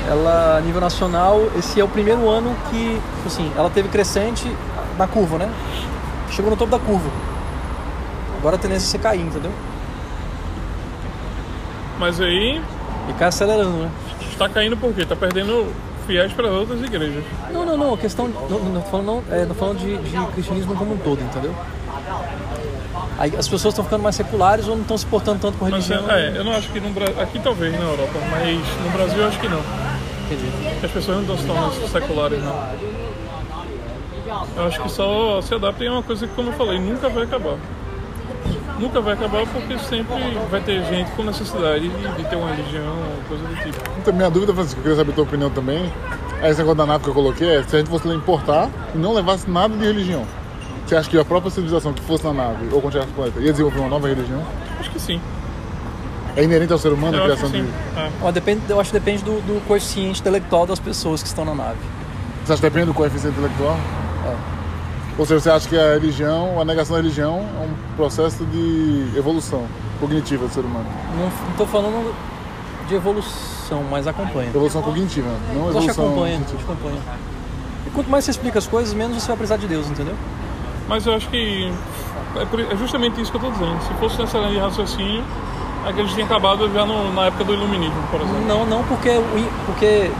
Ela, 0.08 0.58
a 0.58 0.60
nível 0.60 0.80
nacional, 0.80 1.40
esse 1.58 1.80
é 1.80 1.84
o 1.84 1.88
primeiro 1.88 2.28
ano 2.30 2.54
que, 2.70 3.00
tipo 3.16 3.26
assim, 3.26 3.50
ela 3.56 3.68
teve 3.70 3.88
crescente 3.88 4.50
na 4.96 5.06
curva, 5.06 5.38
né? 5.38 5.50
Chegou 6.30 6.50
no 6.50 6.56
topo 6.56 6.70
da 6.70 6.78
curva. 6.78 7.08
Agora 8.38 8.54
a 8.56 8.58
tendência 8.58 8.86
é 8.86 8.88
você 8.90 8.98
cair, 8.98 9.20
entendeu? 9.22 9.50
Mas 11.98 12.20
aí 12.20 12.60
E 13.08 13.12
cai 13.14 13.28
acelerando, 13.28 13.76
né? 13.78 13.90
está 14.30 14.48
caindo 14.48 14.76
por 14.76 14.92
quê? 14.92 15.02
Está 15.02 15.16
perdendo 15.16 15.66
fiéis 16.06 16.32
para 16.32 16.48
outras 16.48 16.80
igrejas. 16.82 17.24
Não, 17.52 17.64
não, 17.66 17.76
não. 17.76 17.94
A 17.94 17.98
questão. 17.98 18.28
Não, 18.28 18.58
não 18.58 18.80
tô 18.80 18.88
falando, 18.90 19.06
não, 19.06 19.24
é, 19.30 19.44
tô 19.44 19.54
falando 19.54 19.78
de, 19.78 19.96
de 19.98 20.26
cristianismo 20.32 20.74
como 20.76 20.94
um 20.94 20.98
todo, 20.98 21.20
entendeu? 21.22 21.54
Aí 23.18 23.32
as 23.36 23.48
pessoas 23.48 23.72
estão 23.72 23.84
ficando 23.84 24.02
mais 24.02 24.14
seculares 24.14 24.68
ou 24.68 24.74
não 24.74 24.82
estão 24.82 24.98
se 24.98 25.06
portando 25.06 25.40
tanto 25.40 25.56
com 25.58 25.64
Mas 25.64 25.88
religião. 25.88 26.10
é, 26.10 26.36
eu 26.36 26.44
não 26.44 26.52
acho 26.52 26.68
que 26.70 26.80
no 26.80 26.90
Brasil. 26.90 27.20
Aqui 27.20 27.38
talvez 27.38 27.72
na 27.72 27.84
Europa, 27.84 28.18
mas 28.30 28.58
no 28.84 28.90
Brasil 28.90 29.18
eu 29.18 29.28
acho 29.28 29.40
que 29.40 29.48
não. 29.48 29.60
Entendi. 30.26 30.84
As 30.84 30.90
pessoas 30.90 31.16
não 31.16 31.22
estão 31.22 31.38
se 31.38 31.46
tornando 31.46 31.88
seculares, 31.88 32.42
não. 32.42 32.68
Eu 34.56 34.64
acho 34.66 34.82
que 34.82 34.90
só 34.90 35.40
se 35.40 35.54
adaptam 35.54 35.84
e 35.86 35.88
é 35.88 35.92
uma 35.92 36.02
coisa 36.02 36.26
que, 36.26 36.34
como 36.34 36.50
eu 36.50 36.52
falei, 36.54 36.78
nunca 36.78 37.08
vai 37.08 37.24
acabar. 37.24 37.56
Nunca 38.78 39.00
vai 39.00 39.14
acabar 39.14 39.46
porque 39.46 39.78
sempre 39.78 40.14
vai 40.50 40.60
ter 40.60 40.84
gente 40.84 41.10
com 41.12 41.22
necessidade 41.22 41.88
de, 41.88 42.08
de 42.16 42.24
ter 42.28 42.36
uma 42.36 42.50
religião, 42.50 42.94
coisa 43.26 43.44
do 43.44 43.56
tipo. 43.56 43.90
Então, 43.98 44.12
minha 44.12 44.30
dúvida, 44.30 44.52
Francisco, 44.52 44.80
eu 44.80 44.82
queria 44.82 44.96
saber 44.96 45.12
a 45.12 45.14
tua 45.14 45.24
opinião 45.24 45.50
também. 45.50 45.90
É 46.42 46.50
esse 46.50 46.58
negócio 46.58 46.76
da 46.76 46.86
nave 46.86 47.04
que 47.04 47.10
eu 47.10 47.14
coloquei, 47.14 47.48
é 47.48 47.62
se 47.62 47.74
a 47.74 47.78
gente 47.78 47.88
fosse 47.88 48.06
importar 48.08 48.68
e 48.94 48.98
não 48.98 49.14
levasse 49.14 49.48
nada 49.50 49.74
de 49.74 49.82
religião. 49.82 50.26
Você 50.86 50.94
acha 50.94 51.08
que 51.08 51.18
a 51.18 51.24
própria 51.24 51.50
civilização 51.50 51.92
que 51.92 52.02
fosse 52.02 52.22
na 52.24 52.32
nave, 52.32 52.68
ou 52.70 52.80
chegasse 52.82 53.08
no 53.08 53.14
planeta, 53.14 53.40
ia 53.40 53.50
desenvolver 53.50 53.80
uma 53.80 53.88
nova 53.88 54.08
religião? 54.08 54.42
Acho 54.78 54.90
que 54.90 55.00
sim. 55.00 55.20
É 56.36 56.44
inerente 56.44 56.72
ao 56.72 56.78
ser 56.78 56.92
humano 56.92 57.16
a 57.16 57.20
Eu 57.20 57.32
acho 57.32 57.42
que 57.44 57.50
criação 57.50 57.66
sim. 57.66 57.72
de. 57.94 57.98
É. 57.98 58.10
Ó, 58.22 58.30
depende, 58.30 58.60
eu 58.68 58.78
acho 58.78 58.92
que 58.92 58.98
depende 58.98 59.24
do, 59.24 59.40
do 59.40 59.66
coeficiente 59.66 60.20
intelectual 60.20 60.66
das 60.66 60.78
pessoas 60.78 61.22
que 61.22 61.28
estão 61.28 61.46
na 61.46 61.54
nave. 61.54 61.78
Você 62.44 62.52
acha 62.52 62.62
que 62.62 62.68
depende 62.68 62.86
do 62.86 62.94
coeficiente 62.94 63.36
intelectual? 63.38 63.76
É. 64.26 64.55
Ou 65.18 65.24
seja, 65.24 65.40
você 65.40 65.50
acha 65.50 65.68
que 65.68 65.78
a 65.78 65.94
religião, 65.94 66.60
a 66.60 66.64
negação 66.64 66.96
da 66.96 67.02
religião 67.02 67.38
é 67.60 67.64
um 67.64 67.96
processo 67.96 68.44
de 68.46 69.12
evolução 69.16 69.64
cognitiva 69.98 70.46
do 70.46 70.52
ser 70.52 70.60
humano? 70.60 70.84
Não 71.18 71.28
estou 71.50 71.66
falando 71.66 72.14
de 72.86 72.94
evolução, 72.94 73.82
mas 73.90 74.06
acompanha. 74.06 74.48
Evolução 74.50 74.82
cognitiva, 74.82 75.28
não 75.54 75.68
acho 75.70 75.78
que 75.78 75.84
evolução. 75.90 76.04
acompanha, 76.06 76.40
acho 76.44 76.56
que 76.56 76.62
acompanha. 76.62 76.98
E 77.86 77.90
quanto 77.90 78.10
mais 78.10 78.24
você 78.24 78.30
explica 78.32 78.58
as 78.58 78.66
coisas, 78.66 78.92
menos 78.92 79.16
você 79.22 79.28
vai 79.28 79.36
precisar 79.38 79.56
de 79.56 79.66
Deus, 79.66 79.88
entendeu? 79.88 80.14
Mas 80.88 81.06
eu 81.06 81.14
acho 81.14 81.28
que 81.30 81.72
é, 82.36 82.72
é 82.72 82.76
justamente 82.76 83.20
isso 83.20 83.30
que 83.32 83.38
eu 83.38 83.48
estou 83.50 83.52
dizendo. 83.66 83.82
Se 83.82 83.94
fosse 83.94 84.18
nessa 84.20 84.38
linha 84.38 84.50
de 84.52 84.58
raciocínio, 84.58 85.24
aqueles 85.88 86.12
tinham 86.12 86.26
acabado 86.26 86.70
já 86.72 86.84
no- 86.84 87.12
na 87.14 87.26
época 87.26 87.42
do 87.44 87.54
iluminismo, 87.54 87.96
por 88.10 88.20
exemplo. 88.20 88.46
Não, 88.46 88.66
não 88.66 88.84
porque, 88.84 89.10
porque 89.64 90.10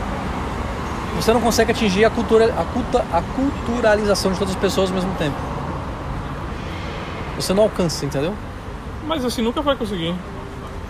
você 1.17 1.33
não 1.33 1.41
consegue 1.41 1.73
atingir 1.73 2.05
a, 2.05 2.11
cultura, 2.11 2.45
a, 2.57 2.65
culta, 2.65 3.05
a 3.13 3.23
culturalização 3.23 4.33
de 4.33 4.39
todas 4.39 4.55
as 4.55 4.61
pessoas 4.61 4.91
ao 4.91 4.95
mesmo 4.95 5.13
tempo. 5.15 5.37
Você 7.37 7.53
não 7.53 7.65
alcança, 7.65 8.05
entendeu? 8.07 8.33
Mas 9.07 9.25
assim, 9.25 9.43
nunca 9.43 9.61
vai 9.63 9.77
conseguir. 9.77 10.15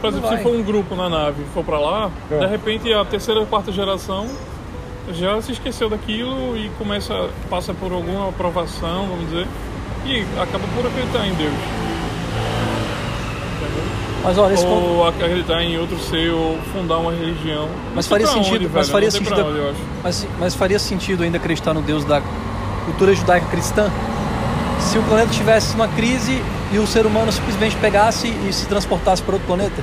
Por 0.00 0.08
exemplo, 0.10 0.28
se 0.28 0.42
for 0.42 0.52
um 0.54 0.62
grupo 0.62 0.94
na 0.94 1.08
nave 1.08 1.42
e 1.42 1.46
for 1.54 1.64
pra 1.64 1.78
lá, 1.78 2.10
É. 2.30 2.38
de 2.38 2.46
repente 2.46 2.92
a 2.92 3.04
terceira 3.04 3.40
ou 3.40 3.46
quarta 3.46 3.72
geração 3.72 4.26
já 5.12 5.40
se 5.40 5.52
esqueceu 5.52 5.88
daquilo 5.88 6.56
e 6.56 6.68
começa, 6.78 7.30
passa 7.48 7.72
por 7.72 7.92
alguma 7.92 8.28
aprovação, 8.28 9.06
vamos 9.06 9.30
dizer, 9.30 9.46
e 10.04 10.20
acaba 10.40 10.64
por 10.74 10.86
acreditar 10.86 11.26
em 11.26 11.34
Deus. 11.34 11.54
Mas 14.26 14.38
olha, 14.38 14.54
esse 14.54 14.64
ponto, 14.66 14.84
Ou 14.84 15.06
acreditar 15.08 15.62
em 15.62 15.78
outro 15.78 15.98
ser, 16.00 16.30
ou 16.32 16.58
fundar 16.72 16.98
uma 16.98 17.12
religião. 17.12 17.68
Mas 17.94 18.06
faria 18.06 18.26
sentido- 18.26 18.54
onde, 18.56 18.68
mas 18.68 18.88
faria 18.88 19.10
sentido- 19.10 19.40
onde, 19.46 19.58
eu 19.58 19.70
acho. 19.70 19.78
mas, 20.02 20.26
mas 20.40 20.54
faria 20.54 20.78
sentido 20.78 21.22
ainda 21.22 21.36
acreditar 21.38 21.72
no 21.72 21.80
Deus 21.80 22.04
da 22.04 22.20
cultura 22.84 23.14
judaica 23.14 23.46
cristã? 23.46 23.88
Se 24.80 24.98
o 24.98 25.02
planeta 25.04 25.30
tivesse 25.30 25.74
uma 25.74 25.88
crise 25.88 26.42
e 26.72 26.78
o 26.78 26.86
ser 26.86 27.06
humano 27.06 27.30
simplesmente 27.32 27.76
pegasse 27.76 28.26
e 28.28 28.52
se 28.52 28.66
transportasse 28.66 29.22
para 29.22 29.34
outro 29.34 29.46
planeta? 29.46 29.82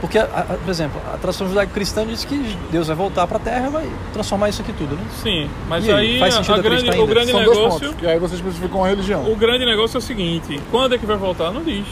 Porque, 0.00 0.18
a- 0.18 0.24
a- 0.24 0.54
por 0.62 0.70
exemplo, 0.70 0.98
a 1.12 1.18
tradição 1.18 1.46
judaico-cristã 1.48 2.06
diz 2.06 2.24
que 2.24 2.56
Deus 2.70 2.86
vai 2.86 2.96
voltar 2.96 3.26
para 3.26 3.36
a 3.36 3.40
Terra 3.40 3.66
e 3.66 3.70
vai 3.70 3.86
transformar 4.14 4.48
isso 4.48 4.62
aqui 4.62 4.72
tudo, 4.72 4.94
né? 4.94 5.02
Sim, 5.22 5.48
mas 5.68 5.84
E 5.84 5.92
aí, 5.92 6.12
aí, 6.14 6.18
faz 6.18 6.34
a- 6.34 6.36
sentido 6.38 6.54
a 6.54 6.62
grande, 6.62 6.90
o 7.00 7.06
grande 7.06 7.30
São 7.32 7.40
negócio. 7.40 7.94
E 8.00 8.06
aí 8.06 8.18
você 8.18 8.34
especifica 8.36 8.74
uma 8.76 8.88
religião. 8.88 9.30
O 9.30 9.36
grande 9.36 9.64
negócio 9.66 9.96
é 9.96 9.98
o 9.98 10.02
seguinte, 10.02 10.58
quando 10.70 10.94
é 10.94 10.98
que 10.98 11.04
vai 11.04 11.16
voltar? 11.16 11.50
Não 11.50 11.62
diz. 11.62 11.84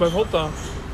Vai 0.00 0.08
voltar. 0.08 0.48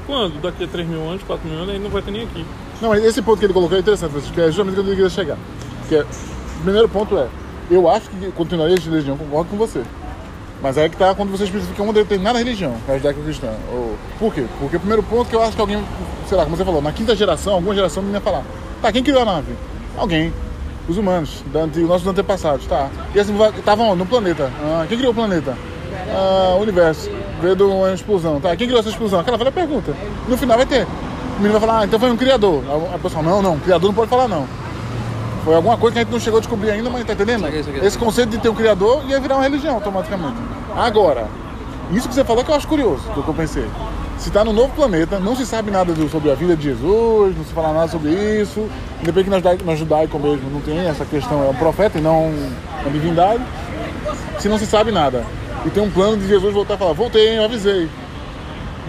Quando? 0.07 0.41
Daqui 0.43 0.65
a 0.65 0.67
3 0.69 0.87
mil 0.87 1.01
anos, 1.09 1.23
4 1.23 1.49
mil 1.49 1.59
anos, 1.59 1.71
ele 1.75 1.83
não 1.83 1.91
vai 1.91 2.03
ter 2.03 2.11
nem 2.11 2.25
aqui. 2.25 2.45
Não, 2.83 2.89
mas 2.91 3.03
esse 3.05 3.23
ponto 3.23 3.39
que 3.39 3.47
ele 3.47 3.53
colocou 3.55 3.77
é 3.77 3.81
interessante, 3.81 4.11
Francisco, 4.11 4.35
que 4.35 4.41
é 4.41 4.47
justamente 4.47 4.79
o 4.81 4.83
que 4.85 4.91
eu 4.91 4.95
queria 4.95 5.09
chegar. 5.11 5.39
Que 5.89 5.95
é, 5.97 6.03
o 6.03 6.63
primeiro 6.63 6.89
ponto 6.89 7.17
é, 7.17 7.29
eu 7.71 7.89
acho 7.89 8.11
que 8.11 8.31
continuaria 8.33 8.77
de 8.77 8.89
religião, 8.91 9.17
concordo 9.17 9.49
com 9.51 9.57
você. 9.57 9.83
Mas 10.63 10.77
aí 10.79 10.89
que 10.89 10.97
tá 10.97 11.15
quando 11.15 11.31
você 11.31 11.45
especifica 11.45 11.83
uma 11.83 11.93
determinada 11.93 12.39
religião, 12.39 12.75
é 12.89 12.93
a 12.93 12.97
judaico-cristã. 12.99 13.53
Ou- 13.73 13.95
Por 14.19 14.33
quê? 14.35 14.45
Porque 14.59 14.77
o 14.77 14.81
primeiro 14.81 15.03
ponto 15.03 15.29
que 15.29 15.37
eu 15.37 15.43
acho 15.43 15.53
que 15.55 15.61
alguém, 15.61 15.83
sei 16.29 16.37
lá, 16.37 16.45
como 16.45 16.57
você 16.57 16.65
falou, 16.65 16.83
na 16.83 16.93
quinta 16.93 17.15
geração, 17.15 17.55
alguma 17.55 17.75
geração 17.75 18.03
não 18.03 18.13
ia 18.13 18.21
falar. 18.21 18.43
Tá, 18.83 18.91
quem 18.93 19.03
criou 19.03 19.23
a 19.23 19.25
nave? 19.25 19.53
Alguém. 19.97 20.33
Os 20.89 20.97
humanos, 20.99 21.43
da 21.53 21.61
antiga- 21.61 21.85
os 21.85 21.89
nossos 21.91 22.07
antepassados, 22.07 22.67
tá. 22.67 22.89
E 23.15 23.21
assim, 23.21 23.35
estavam 23.59 23.95
no 23.97 24.07
planeta. 24.07 24.51
Ah, 24.63 24.85
quem 24.89 24.97
criou 24.99 25.13
o 25.13 25.15
planeta? 25.15 25.57
Ah, 26.11 26.55
o 26.59 26.63
universo. 26.63 27.11
Veio 27.41 27.55
de 27.55 27.63
uma 27.63 27.93
explosão, 27.93 28.41
tá. 28.41 28.57
Quem 28.57 28.67
criou 28.67 28.81
essa 28.81 28.89
explosão? 28.89 29.21
Aquela 29.21 29.37
velha 29.37 29.53
pergunta. 29.53 29.95
No 30.27 30.37
final 30.37 30.57
vai 30.57 30.67
ter. 30.67 30.85
O 30.85 31.41
menino 31.41 31.59
vai 31.59 31.61
falar, 31.61 31.81
ah, 31.81 31.85
então 31.85 31.99
foi 32.01 32.11
um 32.11 32.17
criador. 32.17 32.63
A 32.95 32.99
pessoa, 32.99 33.23
não, 33.23 33.43
não, 33.43 33.59
criador 33.59 33.89
não 33.89 33.95
pode 33.95 34.09
falar 34.09 34.27
não. 34.27 34.47
Foi 35.45 35.55
alguma 35.55 35.77
coisa 35.77 35.93
que 35.93 35.99
a 35.99 36.03
gente 36.03 36.13
não 36.13 36.19
chegou 36.19 36.39
a 36.39 36.41
descobrir 36.41 36.71
ainda, 36.71 36.91
mas 36.91 37.05
tá 37.05 37.13
entendendo? 37.13 37.47
Esse 37.85 37.97
conceito 37.99 38.31
de 38.31 38.39
ter 38.39 38.49
um 38.49 38.55
criador 38.55 39.05
ia 39.07 39.21
virar 39.21 39.37
uma 39.37 39.45
religião 39.45 39.75
automaticamente. 39.75 40.37
Agora, 40.75 41.29
isso 41.93 42.09
que 42.09 42.15
você 42.15 42.25
falou 42.25 42.43
que 42.43 42.51
eu 42.51 42.55
acho 42.55 42.67
curioso, 42.67 43.03
do 43.15 43.23
que 43.23 43.29
eu 43.29 43.35
pensei. 43.35 43.67
Se 44.19 44.29
está 44.29 44.43
no 44.43 44.53
novo 44.53 44.75
planeta, 44.75 45.21
não 45.21 45.37
se 45.37 45.45
sabe 45.47 45.71
nada 45.71 45.95
sobre 46.11 46.33
a 46.33 46.35
vida 46.35 46.57
de 46.57 46.65
Jesus, 46.65 47.37
não 47.37 47.45
se 47.45 47.53
fala 47.53 47.73
nada 47.73 47.89
sobre 47.89 48.11
isso. 48.11 48.67
Independente 49.01 49.57
que 49.59 49.65
na 49.65 49.77
judaico 49.77 50.19
mesmo 50.19 50.51
não 50.51 50.61
tem 50.63 50.79
essa 50.79 51.05
questão, 51.05 51.45
é 51.45 51.51
um 51.51 51.55
profeta 51.55 51.99
e 51.99 52.01
não 52.01 52.33
uma 52.81 52.91
divindade. 52.91 53.43
Se 54.39 54.49
não 54.49 54.59
se 54.59 54.67
sabe 54.67 54.91
nada. 54.91 55.23
E 55.67 55.71
tem 55.71 55.83
um 55.83 55.91
plano 55.91 56.17
de 56.17 56.29
Jesus 56.29 56.55
voltar 56.55 56.75
e 56.75 56.79
falar, 56.79 56.93
voltei, 56.93 57.29
hein, 57.31 57.37
eu 57.37 57.45
avisei. 57.45 57.89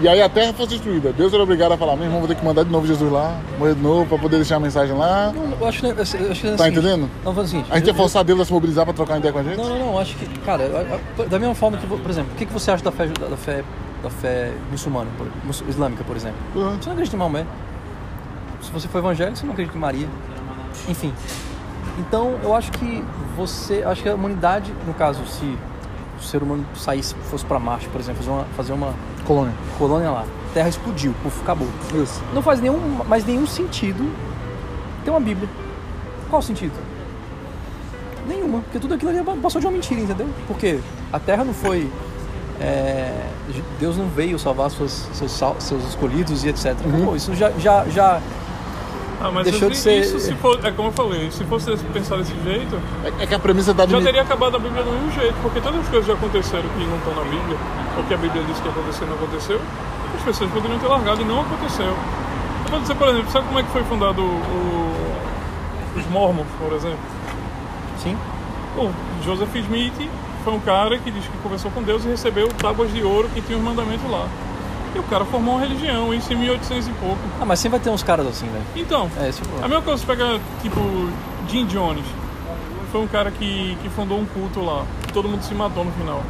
E 0.00 0.06
aí 0.06 0.22
a 0.22 0.28
terra 0.28 0.52
fosse 0.52 0.70
destruída. 0.70 1.12
Deus 1.12 1.32
era 1.34 1.42
obrigado 1.42 1.72
a 1.72 1.76
falar, 1.76 1.96
meu 1.96 2.04
irmão, 2.04 2.20
vou 2.20 2.28
ter 2.28 2.36
que 2.36 2.44
mandar 2.44 2.62
de 2.64 2.70
novo 2.70 2.86
Jesus 2.86 3.10
lá, 3.10 3.36
morrer 3.58 3.74
de 3.74 3.82
novo, 3.82 4.06
para 4.06 4.16
poder 4.16 4.36
deixar 4.36 4.56
a 4.56 4.60
mensagem 4.60 4.96
lá. 4.96 5.32
Não, 5.34 5.56
eu 5.60 5.66
acho, 5.66 5.80
que- 5.80 5.86
eu 5.86 6.00
acho 6.02 6.40
que 6.40 6.46
é 6.46 6.52
o 6.52 6.56
Tá 6.56 6.68
entendendo? 6.68 7.10
Não, 7.24 7.32
o 7.32 7.46
seguinte. 7.46 7.66
A 7.68 7.76
gente 7.78 7.86
ia 7.86 7.90
eu- 7.90 7.96
forçar 7.96 8.22
Deus 8.22 8.38
a 8.40 8.44
se 8.44 8.52
mobilizar 8.52 8.84
para 8.84 8.94
trocar 8.94 9.18
ideia 9.18 9.32
com 9.32 9.40
a 9.40 9.42
gente? 9.42 9.56
Não, 9.56 9.68
não, 9.68 9.78
não, 9.92 9.98
acho 9.98 10.14
que, 10.14 10.26
cara, 10.40 10.68
da 11.28 11.38
mesma 11.40 11.54
forma 11.56 11.76
que, 11.78 11.86
por 11.86 12.08
exemplo, 12.08 12.30
o 12.32 12.36
que, 12.36 12.44
você 12.46 12.70
acha 12.70 12.84
da 12.84 12.92
fé, 12.92 13.06
da 13.08 13.36
fé, 13.36 13.64
da 14.00 14.08
fé 14.10 14.52
muçulmana, 14.70 15.10
por- 15.18 15.26
islâmica, 15.68 16.04
por 16.04 16.14
exemplo? 16.14 16.36
Uhum. 16.54 16.76
Você 16.80 16.86
não 16.86 16.92
acredita 16.92 17.16
em 17.16 17.18
Maomé. 17.18 17.44
Se 18.62 18.70
você 18.70 18.86
for 18.86 18.98
evangélico, 18.98 19.36
você 19.36 19.46
não 19.46 19.52
acredita 19.52 19.76
em 19.76 19.80
Maria. 19.80 20.08
Enfim. 20.88 21.12
Então, 21.98 22.36
eu 22.44 22.54
acho 22.54 22.70
que 22.70 23.02
você, 23.36 23.82
acho 23.84 24.00
que 24.00 24.08
a 24.08 24.14
humanidade, 24.14 24.72
no 24.86 24.94
caso, 24.94 25.26
se 25.26 25.58
o 26.18 26.22
ser 26.22 26.42
humano 26.42 26.64
saísse, 26.76 27.14
fosse 27.30 27.44
para 27.44 27.58
Marte, 27.58 27.88
por 27.88 28.00
exemplo, 28.00 28.22
fazer 28.22 28.30
uma, 28.30 28.44
fazer 28.56 28.72
uma 28.72 28.94
Colônia. 29.26 29.54
colônia 29.78 30.10
lá, 30.10 30.24
a 30.50 30.52
Terra 30.54 30.68
explodiu, 30.68 31.14
puf, 31.22 31.40
acabou. 31.42 31.68
Isso. 31.94 32.22
Não 32.34 32.42
faz 32.42 32.60
nenhum, 32.60 32.78
mais 33.06 33.24
nenhum 33.24 33.46
sentido 33.46 34.10
ter 35.04 35.10
uma 35.10 35.20
Bíblia. 35.20 35.48
Qual 36.30 36.40
o 36.40 36.42
sentido? 36.42 36.72
Nenhuma, 38.26 38.60
porque 38.60 38.78
tudo 38.78 38.94
aquilo 38.94 39.10
ali 39.10 39.22
passou 39.40 39.60
de 39.60 39.66
uma 39.66 39.72
mentira, 39.72 40.00
entendeu? 40.00 40.28
Porque 40.46 40.80
a 41.12 41.18
Terra 41.18 41.44
não 41.44 41.54
foi. 41.54 41.88
é, 42.60 43.26
Deus 43.80 43.96
não 43.96 44.06
veio 44.08 44.38
salvar 44.38 44.70
seus, 44.70 45.08
sal- 45.30 45.56
seus 45.58 45.82
escolhidos 45.88 46.44
e 46.44 46.48
etc. 46.48 46.66
Acabou. 46.72 47.16
Isso 47.16 47.34
já, 47.34 47.50
já, 47.52 47.86
já. 47.88 48.20
Ah, 49.20 49.30
mas 49.32 49.44
Deixou 49.44 49.68
de 49.68 49.74
assim, 49.74 49.82
ser- 49.82 49.98
isso 50.00 50.20
se 50.20 50.32
for, 50.36 50.60
é 50.64 50.70
como 50.70 50.88
eu 50.88 50.92
falei, 50.92 51.28
se 51.32 51.42
fosse 51.44 51.76
pensar 51.92 52.16
desse 52.18 52.32
jeito, 52.44 52.80
É, 53.04 53.24
é 53.24 53.26
que 53.26 53.34
a 53.34 53.38
premissa 53.38 53.74
da 53.74 53.84
já 53.84 54.00
teria 54.00 54.22
acabado 54.22 54.54
a 54.56 54.58
Bíblia 54.60 54.82
do 54.84 54.92
mesmo 54.92 55.10
jeito, 55.10 55.34
porque 55.42 55.60
todas 55.60 55.80
as 55.80 55.88
coisas 55.88 56.06
já 56.06 56.14
aconteceram 56.14 56.68
que 56.68 56.84
não 56.84 56.96
estão 56.98 57.14
na 57.16 57.22
Bíblia, 57.22 57.56
ou 57.96 58.04
que 58.04 58.14
a 58.14 58.16
Bíblia 58.16 58.44
disse 58.44 58.62
que 58.62 58.68
aconteceu 58.68 59.06
e 59.06 59.10
não 59.10 59.16
aconteceu, 59.16 59.60
as 60.16 60.22
pessoas 60.22 60.50
poderiam 60.52 60.78
ter 60.78 60.86
largado 60.86 61.20
e 61.20 61.24
não 61.24 61.40
aconteceu. 61.40 61.86
Eu 62.64 62.70
vou 62.70 62.80
dizer, 62.80 62.94
por 62.94 63.08
exemplo, 63.08 63.30
sabe 63.32 63.46
como 63.48 63.58
é 63.58 63.62
que 63.64 63.70
foi 63.70 63.82
fundado 63.84 64.22
o- 64.22 65.12
os 65.96 66.06
Mormons, 66.06 66.46
por 66.60 66.72
exemplo? 66.76 66.98
Sim. 67.98 68.16
O 68.76 68.90
Joseph 69.24 69.54
Smith 69.56 70.08
foi 70.44 70.52
um 70.52 70.60
cara 70.60 70.96
que 70.98 71.10
diz 71.10 71.24
que 71.24 71.36
conversou 71.42 71.70
com 71.72 71.82
Deus 71.82 72.04
e 72.04 72.08
recebeu 72.08 72.46
tábuas 72.50 72.92
de 72.92 73.02
ouro 73.02 73.28
que 73.34 73.40
tinham 73.40 73.58
os 73.58 73.64
mandamentos 73.66 74.08
lá. 74.08 74.26
E 74.94 74.98
o 74.98 75.02
cara 75.04 75.24
formou 75.24 75.54
uma 75.54 75.60
religião, 75.60 76.12
isso 76.14 76.32
em 76.32 76.36
1800 76.36 76.88
e 76.88 76.92
pouco. 76.92 77.18
Ah, 77.40 77.44
mas 77.44 77.58
sempre 77.60 77.78
vai 77.78 77.84
ter 77.84 77.90
uns 77.90 78.02
caras 78.02 78.26
assim, 78.26 78.46
velho. 78.46 78.64
Então, 78.74 79.10
É, 79.20 79.28
esse 79.28 79.42
é 79.42 79.44
o 79.44 79.64
a 79.64 79.68
mesma 79.68 79.82
coisa, 79.82 80.00
você 80.00 80.06
pega, 80.06 80.40
tipo, 80.62 80.80
Jim 81.48 81.66
Jones. 81.66 82.04
Foi 82.90 83.02
um 83.02 83.06
cara 83.06 83.30
que, 83.30 83.76
que 83.82 83.88
fundou 83.90 84.18
um 84.18 84.24
culto 84.24 84.60
lá. 84.60 84.84
Todo 85.12 85.28
mundo 85.28 85.42
se 85.42 85.54
matou 85.54 85.84
no 85.84 85.92
final. 85.92 86.22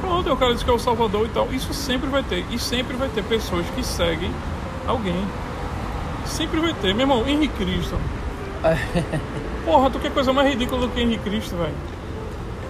Pronto, 0.00 0.32
o 0.32 0.36
cara 0.36 0.52
disse 0.52 0.64
que 0.64 0.70
é 0.70 0.74
o 0.74 0.78
Salvador 0.78 1.26
e 1.26 1.28
tal. 1.28 1.46
Isso 1.52 1.72
sempre 1.72 2.08
vai 2.08 2.22
ter. 2.22 2.44
E 2.50 2.58
sempre 2.58 2.96
vai 2.96 3.08
ter 3.08 3.22
pessoas 3.22 3.64
que 3.74 3.84
seguem 3.84 4.30
alguém. 4.86 5.24
Sempre 6.26 6.58
vai 6.58 6.74
ter. 6.74 6.92
Meu 6.92 7.02
irmão, 7.04 7.26
Henrique 7.26 7.54
Cristo. 7.54 7.96
Porra, 9.64 9.90
tu 9.90 9.98
quer 9.98 10.12
coisa 10.12 10.32
mais 10.32 10.48
ridícula 10.48 10.82
do 10.82 10.88
que 10.88 11.00
Henrique 11.00 11.22
Cristo, 11.22 11.56
velho? 11.56 11.74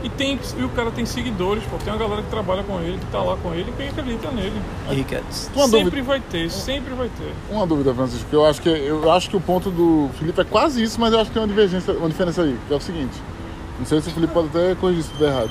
E, 0.02 0.08
tem, 0.08 0.38
e 0.56 0.64
o 0.64 0.68
cara 0.70 0.90
tem 0.90 1.04
seguidores, 1.04 1.62
pô. 1.64 1.76
Tem 1.76 1.92
uma 1.92 1.98
galera 1.98 2.22
que 2.22 2.30
trabalha 2.30 2.62
com 2.62 2.80
ele, 2.80 2.98
que 2.98 3.06
tá 3.06 3.22
lá 3.22 3.36
com 3.36 3.52
ele, 3.52 3.70
e 3.70 3.72
quem 3.72 3.88
acredita 3.88 4.30
nele. 4.30 4.60
Henriquetes. 4.90 5.50
Uma 5.54 5.64
sempre 5.64 5.84
dúvida. 5.84 6.02
vai 6.02 6.20
ter, 6.20 6.50
sempre 6.50 6.94
vai 6.94 7.08
ter. 7.08 7.34
Uma 7.50 7.66
dúvida, 7.66 7.92
Francisco. 7.94 8.26
Eu 8.32 8.46
acho, 8.46 8.62
que, 8.62 8.68
eu 8.68 9.12
acho 9.12 9.28
que 9.28 9.36
o 9.36 9.40
ponto 9.40 9.70
do 9.70 10.08
Felipe 10.18 10.40
é 10.40 10.44
quase 10.44 10.82
isso, 10.82 10.98
mas 10.98 11.12
eu 11.12 11.20
acho 11.20 11.30
que 11.30 11.34
tem 11.34 11.42
uma 11.42 11.48
divergência, 11.48 11.92
uma 11.92 12.08
diferença 12.08 12.42
aí, 12.42 12.56
que 12.66 12.72
é 12.72 12.76
o 12.76 12.80
seguinte. 12.80 13.16
Não 13.78 13.84
sei 13.84 14.00
se 14.00 14.08
o 14.08 14.12
Felipe 14.12 14.32
pode 14.32 14.48
até 14.48 14.74
corrigir 14.74 15.02
se 15.02 15.10
estiver 15.10 15.30
errado. 15.30 15.50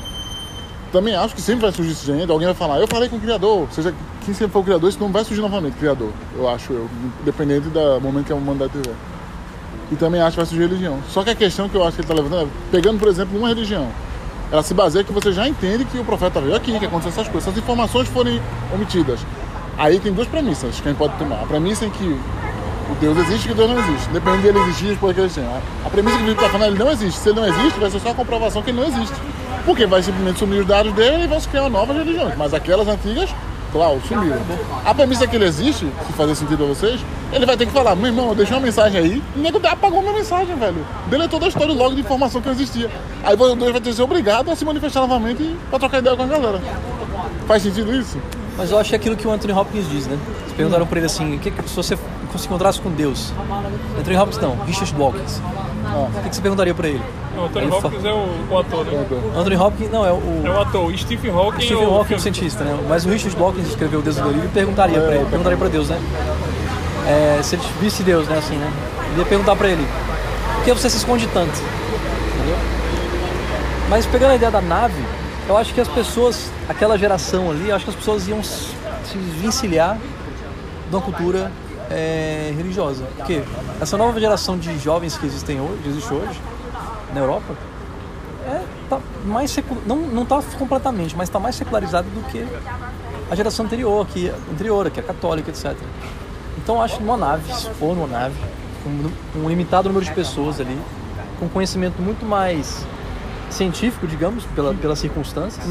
Também 0.91 1.15
acho 1.15 1.36
que 1.36 1.41
sempre 1.41 1.62
vai 1.62 1.72
surgir 1.72 1.91
esse 1.91 2.06
gente, 2.06 2.32
alguém 2.32 2.48
vai 2.48 2.56
falar, 2.56 2.79
eu 2.79 2.88
falei 2.88 3.08
com 3.08 3.18
o 3.18 3.20
criador, 3.20 3.68
seja 3.72 3.94
quem 4.25 4.34
sempre 4.34 4.53
for 4.53 4.60
o 4.60 4.63
criador, 4.63 4.89
isso 4.89 5.00
não 5.00 5.12
vai 5.12 5.24
surgir 5.24 5.41
novamente, 5.41 5.77
criador, 5.77 6.12
eu 6.36 6.50
acho 6.50 6.74
eu, 6.74 6.89
independente 7.22 7.70
do 7.70 8.01
momento 8.01 8.25
que 8.25 8.32
a 8.32 8.36
humanidade 8.36 8.72
tiver. 8.72 8.96
E 9.91 9.96
também 9.96 10.20
acho 10.20 10.32
que 10.32 10.38
vai 10.38 10.46
surgir 10.48 10.63
religião. 10.63 11.00
Só 11.10 11.24
que 11.24 11.29
a 11.29 11.36
questão 11.36 11.70
que 11.70 11.75
eu 11.75 11.84
acho 11.84 11.96
que 11.96 12.01
ele 12.01 12.12
está 12.12 12.13
levantando 12.13 12.48
é, 12.48 12.72
pegando, 12.72 13.00
por 13.00 13.08
exemplo, 13.08 13.38
uma 13.38 13.50
religião, 13.50 13.88
ela 14.51 14.63
se 14.63 14.74
baseia 14.74 15.03
que 15.03 15.12
você 15.13 15.32
já 15.32 15.48
entende 15.48 15.86
que 15.86 15.98
o 16.00 16.03
profeta 16.03 16.41
veio 16.41 16.56
aqui, 16.56 16.77
que 16.79 16.86
aconteceu 16.86 17.12
essas 17.12 17.27
coisas, 17.27 17.48
essas 17.48 17.58
informações 17.62 18.08
forem 18.08 18.41
omitidas. 18.74 19.20
Aí 19.77 20.00
tem 20.00 20.12
duas 20.12 20.27
premissas 20.27 20.79
que 20.79 20.88
a 20.88 20.91
gente 20.91 20.98
pode 20.98 21.13
tomar. 21.18 21.41
A 21.44 21.46
premissa 21.46 21.86
em 21.86 21.89
que 21.89 22.03
o 22.03 22.96
Deus 23.00 23.18
existe 23.20 23.46
e 23.46 23.50
que 23.50 23.53
Deus 23.53 23.70
não 23.70 23.79
existe. 23.79 24.10
Depende 24.10 24.41
dele 24.41 24.60
existir, 24.60 24.98
por 24.98 25.13
que 25.13 25.22
ele 25.22 25.29
tem. 25.29 25.44
A- 25.46 25.89
premissa 25.89 26.18
que 26.18 26.24
o 26.24 26.25
Felipe 26.25 26.44
está 26.44 26.51
falando, 26.51 26.74
ele 26.75 26.84
não 26.84 26.91
existe. 26.91 27.20
Se 27.20 27.29
ele 27.29 27.39
não 27.39 27.48
existe, 27.48 27.79
vai 27.79 27.89
ser 27.91 28.00
só 28.00 28.10
a 28.10 28.13
comprovação 28.15 28.62
que 28.62 28.72
ele 28.72 28.79
não 28.82 28.88
existe. 28.88 29.15
Porque 29.65 29.86
vai 29.86 30.01
simplesmente 30.01 30.39
sumir 30.39 30.62
os 30.62 30.65
dados 30.68 30.91
dele 30.94 31.24
e 31.24 31.27
vão 31.27 31.39
se 31.39 31.48
criar 31.48 31.70
novas 31.70 31.96
religiões. 31.96 32.36
Mas 32.36 32.53
aquelas 32.53 32.88
antigas, 32.88 33.29
claro, 33.72 34.02
sumiram. 34.08 34.38
A 34.86 34.94
premissa 34.94 35.28
que 35.28 35.36
ele 35.36 35.46
existe, 35.46 35.88
se 36.08 36.14
fazer 36.14 36.36
sentido 36.36 36.58
pra 36.58 36.68
vocês, 36.68 37.00
ele 37.32 37.46
vai 37.46 37.56
ter 37.58 37.66
que 37.66 37.72
falar, 37.72 37.96
meu 37.96 38.08
irmão, 38.08 38.30
eu 38.30 38.36
deixei 38.36 38.56
uma 38.56 38.62
mensagem 38.64 39.00
aí, 39.00 39.24
e 39.36 39.40
o 39.40 39.42
nego 39.42 39.60
apagou 39.68 40.02
minha 40.02 40.14
mensagem, 40.14 40.56
velho. 40.56 40.86
Deletou 41.08 41.40
da 41.40 41.48
história 41.48 41.74
o 41.74 41.78
log 41.78 41.94
de 41.96 42.02
informação 42.02 42.42
que 42.42 42.48
eu 42.48 42.54
existia. 42.54 42.90
Aí 43.24 43.34
o 43.36 43.38
Deus 43.56 43.72
vai 43.72 43.82
ter 43.82 43.90
que 43.90 43.96
ser 43.96 44.02
obrigado 44.02 44.50
a 44.52 44.56
se 44.56 44.66
manifestar 44.66 45.02
novamente 45.02 45.56
pra 45.70 45.80
trocar 45.80 46.00
ideia 46.00 46.16
com 46.16 46.24
a 46.24 46.28
galera. 46.28 46.62
Faz 47.48 47.64
sentido 47.64 47.94
isso? 47.96 48.18
Mas 48.58 48.72
eu 48.72 48.78
acho 48.80 48.94
é 48.94 48.98
aquilo 48.98 49.16
que 49.16 49.26
o 49.28 49.32
Anthony 49.32 49.54
Hopkins 49.54 49.90
diz, 49.90 50.06
né? 50.08 50.18
Eles 50.42 50.54
perguntaram 50.54 50.86
pra 50.86 50.98
ele 50.98 51.06
assim, 51.06 51.36
o 51.36 51.40
que, 51.40 51.50
que- 51.52 51.70
se 51.70 51.76
você 51.76 51.96
se 52.38 52.46
encontrasse 52.46 52.80
com 52.82 52.92
Deus? 52.92 53.32
Anthony 53.98 54.18
Hopkins 54.18 54.42
não, 54.42 54.58
Richard 54.66 54.94
Dawkins. 54.94 55.42
O 55.89 56.22
que, 56.24 56.29
que 56.29 56.36
você 56.36 56.41
perguntaria 56.41 56.74
pra 56.74 56.88
ele? 56.88 57.01
O 57.38 57.46
Anthony 57.46 57.72
Hopkins 57.72 58.05
é 58.05 58.12
o, 58.12 58.27
o 58.50 58.58
ator, 58.58 58.86
né? 58.86 59.05
Anthony 59.36 59.55
Hopkins, 59.55 59.91
não, 59.91 60.05
é 60.05 60.12
o... 60.12 60.41
É 60.46 60.50
o 60.50 60.60
ator. 60.62 60.98
Stephen 60.98 61.31
Hawking 61.31 61.62
Stephen 61.62 61.84
é 61.84 61.88
o... 61.88 61.96
Hawking 61.96 62.13
é 62.13 62.17
o 62.17 62.19
cientista, 62.19 62.63
né? 62.63 62.77
Mas 62.88 63.05
o 63.05 63.10
Richard 63.10 63.36
Dawkins 63.36 63.67
escreveu 63.67 64.00
o 64.00 64.01
Deus 64.01 64.17
do 64.17 64.24
Delírio 64.24 64.46
e 64.46 64.50
perguntaria 64.50 65.00
pra 65.00 65.15
ele, 65.15 65.25
perguntaria 65.25 65.58
pra 65.58 65.67
Deus, 65.67 65.89
né? 65.89 66.00
É, 67.08 67.41
se 67.41 67.55
ele 67.55 67.63
visse 67.79 68.03
Deus, 68.03 68.27
né, 68.27 68.38
assim, 68.38 68.55
né? 68.55 68.72
Ele 69.12 69.19
ia 69.19 69.25
perguntar 69.25 69.55
pra 69.55 69.67
ele, 69.67 69.86
por 70.55 70.63
que 70.63 70.74
você 70.74 70.89
se 70.89 70.98
esconde 70.98 71.27
tanto? 71.27 71.53
Entendeu? 72.36 72.58
Mas 73.89 74.05
pegando 74.05 74.31
a 74.31 74.36
ideia 74.36 74.51
da 74.51 74.62
nave, 74.62 75.03
eu 75.48 75.58
acho 75.58 75.74
que 75.74 75.81
as 75.81 75.88
pessoas, 75.88 76.51
aquela 76.67 76.98
geração 76.98 77.50
ali, 77.50 77.69
eu 77.69 77.75
acho 77.75 77.86
que 77.86 77.91
as 77.91 77.98
pessoas 77.98 78.27
iam 78.27 78.43
se 78.43 78.69
desvencilhar 79.17 79.98
de 80.89 80.96
uma 80.96 81.01
cultura 81.01 81.51
é, 81.89 82.53
religiosa. 82.55 83.03
Porque 83.17 83.43
essa 83.81 83.98
nova 83.98 84.19
geração 84.19 84.58
de 84.58 84.77
jovens 84.79 85.17
que 85.17 85.25
existem 85.25 85.60
hoje, 85.60 85.79
existe 85.88 86.13
hoje 86.13 86.39
na 87.13 87.19
Europa, 87.22 87.53
é, 88.48 88.62
tá 88.89 89.00
mais 89.25 89.51
secu- 89.51 89.77
não 89.86 89.98
não 89.98 90.24
está 90.24 90.41
completamente, 90.58 91.15
mas 91.15 91.27
está 91.29 91.39
mais 91.39 91.55
secularizado 91.55 92.08
do 92.10 92.22
que 92.29 92.46
a 93.31 93.36
geração 93.36 93.65
anterior, 93.65 94.05
que 94.08 94.29
anterior, 94.51 94.89
que 94.89 95.00
é 95.00 95.03
católica, 95.03 95.50
etc. 95.51 95.75
Então 96.58 96.81
acho 96.81 96.98
que 96.98 97.03
numa 97.03 97.17
nave, 97.17 97.53
se 97.53 97.69
for 97.72 97.96
numa 97.96 98.08
nave, 98.08 98.36
com 98.84 98.89
um- 99.43 99.50
limitado 99.50 99.88
número 99.89 100.05
de 100.05 100.12
pessoas 100.13 100.60
ali, 100.60 100.79
com 101.39 101.48
conhecimento 101.50 102.01
muito 102.01 102.25
mais 102.25 102.86
científico, 103.50 104.05
digamos, 104.08 104.43
pela, 104.55 104.74
pelas 104.74 105.00
circunstâncias, 105.00 105.65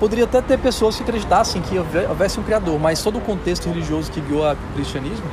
poderia 0.00 0.24
até 0.24 0.40
ter 0.40 0.58
pessoas 0.58 0.96
que 0.96 1.02
acreditassem 1.02 1.60
que 1.62 1.78
houve- 1.78 2.06
houvesse 2.06 2.40
um 2.40 2.42
criador, 2.42 2.80
mas 2.80 3.00
todo 3.02 3.18
o 3.18 3.20
contexto 3.20 3.66
religioso 3.68 4.10
que 4.10 4.20
guiou 4.20 4.50
o 4.50 4.56
cristianismo 4.74 5.24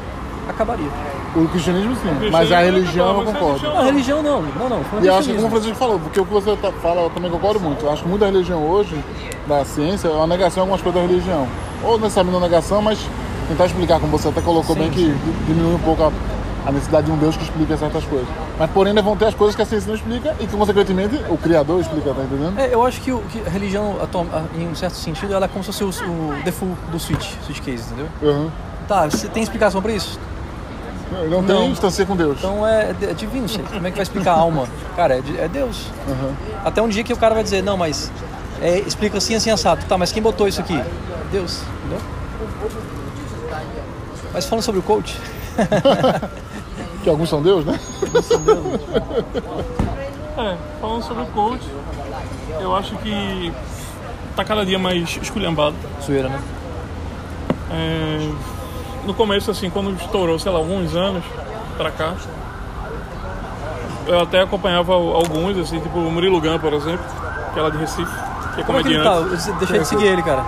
acabaria. 0.47 0.89
O 1.35 1.47
cristianismo 1.47 1.93
sim, 1.95 2.01
cristianismo 2.01 2.31
mas 2.31 2.51
a 2.51 2.59
religião 2.59 3.07
eu 3.19 3.25
concordo. 3.25 3.47
religião- 3.47 3.77
A 3.77 3.83
religião 3.83 4.23
não, 4.23 4.41
não, 4.41 4.69
não. 4.69 4.83
Foi 4.83 4.99
E 4.99 5.03
o 5.03 5.05
eu 5.07 5.15
acho 5.15 5.27
que 5.29 5.35
como 5.35 5.47
o. 5.47 5.49
Francisco 5.51 5.75
falou, 5.77 5.99
porque 5.99 6.19
o 6.19 6.25
que 6.25 6.33
você 6.33 6.55
tá- 6.57 6.71
fala 6.81 7.01
eu 7.01 7.09
também 7.09 7.29
concordo 7.31 7.59
muito. 7.59 7.85
Eu 7.85 7.91
acho 7.91 8.03
que 8.03 8.09
muita 8.09 8.25
religião 8.25 8.63
hoje, 8.65 8.95
da 9.47 9.63
ciência, 9.65 10.07
é 10.07 10.11
uma 10.11 10.27
negação 10.27 10.55
de 10.55 10.59
algumas 10.61 10.81
coisas 10.81 11.01
da 11.01 11.07
religião. 11.07 11.47
Ou 11.83 11.97
necessariamente 11.99 12.37
uma 12.37 12.47
negação, 12.47 12.81
mas 12.81 12.99
tentar 13.47 13.65
explicar, 13.65 13.99
como 13.99 14.11
você 14.17 14.29
até 14.29 14.41
colocou 14.41 14.75
Sim, 14.75 14.81
bem, 14.83 14.89
que 14.91 15.15
diminui 15.45 15.75
um 15.75 15.79
pouco 15.79 16.03
a, 16.03 16.11
a 16.65 16.71
necessidade 16.71 17.05
de 17.05 17.11
um 17.11 17.17
Deus 17.17 17.37
que 17.37 17.43
explica 17.43 17.77
certas 17.77 18.03
coisas. 18.05 18.27
Mas 18.59 18.71
porém 18.71 18.89
ainda 18.91 19.01
vão 19.03 19.15
ter 19.15 19.25
as 19.25 19.35
coisas 19.35 19.55
que 19.55 19.61
a 19.61 19.65
ciência 19.65 19.87
não 19.87 19.95
explica 19.95 20.35
e 20.39 20.47
que 20.47 20.57
consequentemente 20.57 21.15
o 21.29 21.37
Criador 21.37 21.79
explica, 21.79 22.11
tá 22.13 22.23
entendendo? 22.23 22.59
É, 22.59 22.73
eu 22.73 22.83
acho 22.85 22.99
que, 23.01 23.11
o- 23.11 23.19
que 23.31 23.39
a 23.45 23.49
religião, 23.49 23.95
em 24.57 24.67
um 24.67 24.73
certo 24.75 24.95
sentido, 24.95 25.33
ela 25.33 25.45
é 25.45 25.47
como 25.47 25.63
se 25.63 25.71
fosse 25.71 26.03
o, 26.03 26.07
o 26.07 26.33
default 26.43 26.75
do 26.91 26.99
switch, 26.99 27.33
switch 27.45 27.59
case, 27.61 27.83
entendeu? 27.93 28.07
Uhum. 28.21 28.49
Tá, 28.87 29.05
você 29.05 29.27
tem 29.27 29.43
explicação 29.43 29.81
pra 29.81 29.91
isso? 29.91 30.19
Não, 31.29 31.43
tem 31.43 31.55
Não. 31.55 31.69
instância 31.69 32.05
com 32.05 32.15
Deus. 32.15 32.37
Então 32.39 32.67
é, 32.67 32.93
é 33.01 33.13
divino 33.13 33.45
isso 33.45 33.59
aí. 33.59 33.65
Como 33.71 33.85
é 33.87 33.91
que 33.91 33.95
vai 33.97 34.03
explicar 34.03 34.31
a 34.33 34.39
alma? 34.39 34.67
Cara, 34.95 35.15
é, 35.15 35.21
é 35.43 35.47
Deus. 35.47 35.85
Uhum. 36.07 36.33
Até 36.65 36.81
um 36.81 36.89
dia 36.89 37.03
que 37.03 37.13
o 37.13 37.17
cara 37.17 37.33
vai 37.35 37.43
dizer, 37.43 37.61
não, 37.63 37.77
mas 37.77 38.11
é, 38.61 38.79
explica 38.79 39.17
assim, 39.19 39.35
assim, 39.35 39.49
assado. 39.51 39.85
Tá, 39.87 39.97
mas 39.97 40.11
quem 40.11 40.21
botou 40.21 40.47
isso 40.47 40.59
aqui? 40.59 40.81
Deus, 41.31 41.61
entendeu? 41.85 42.01
Mas 44.33 44.45
falando 44.45 44.63
sobre 44.63 44.79
o 44.79 44.83
coach, 44.83 45.15
Que 47.07 47.11
alguns 47.11 47.29
são 47.29 47.41
Deus, 47.41 47.63
né? 47.63 47.79
É, 50.37 50.57
falando 50.81 51.01
sobre 51.03 51.23
o 51.23 51.25
coach, 51.27 51.63
eu 52.59 52.75
acho 52.75 52.97
que 52.97 53.53
tá 54.35 54.43
cada 54.43 54.65
dia 54.65 54.77
mais 54.77 55.17
esculhambado. 55.21 55.73
zoeira, 56.05 56.27
né? 56.27 56.41
É, 57.71 58.29
no 59.05 59.13
começo, 59.13 59.49
assim, 59.49 59.69
quando 59.69 59.95
estourou, 59.95 60.37
sei 60.37 60.51
lá, 60.51 60.57
alguns 60.57 60.97
anos 60.97 61.23
pra 61.77 61.91
cá, 61.91 62.13
eu 64.05 64.19
até 64.19 64.41
acompanhava 64.41 64.91
alguns, 64.91 65.57
assim, 65.59 65.79
tipo 65.79 65.97
o 65.97 66.11
Murilo 66.11 66.41
Gun, 66.41 66.59
por 66.59 66.73
exemplo, 66.73 67.05
que 67.53 67.59
é 67.59 67.61
lá 67.61 67.69
de 67.69 67.77
Recife, 67.77 68.11
que 68.53 68.59
é 68.59 68.63
Como 68.65 68.79
é 68.79 68.83
que 68.83 68.89
ele 68.89 69.01
comediante. 69.01 69.39
tá? 69.39 69.51
Eu 69.53 69.55
deixei 69.59 69.79
de 69.79 69.87
seguir 69.87 70.07
ele, 70.07 70.23
cara. 70.23 70.43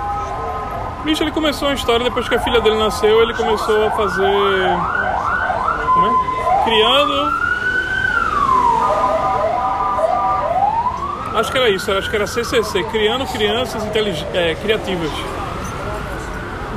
Bicho, 1.06 1.24
ele 1.24 1.32
começou 1.32 1.70
uma 1.70 1.74
história 1.74 2.04
depois 2.04 2.28
que 2.28 2.36
a 2.36 2.40
filha 2.42 2.60
dele 2.60 2.78
nasceu, 2.78 3.22
ele 3.24 3.34
começou 3.34 3.88
a 3.88 3.92
fazer. 3.92 4.78
Como 5.94 6.06
é? 6.26 6.29
Criando. 6.70 7.34
Acho 11.36 11.52
que 11.52 11.58
era 11.58 11.70
isso, 11.72 11.92
acho 11.92 12.08
que 12.12 12.16
era 12.16 12.28
CCC, 12.28 12.84
criando 12.92 13.26
crianças 13.26 13.82
é, 14.36 14.54
criativas. 14.54 15.10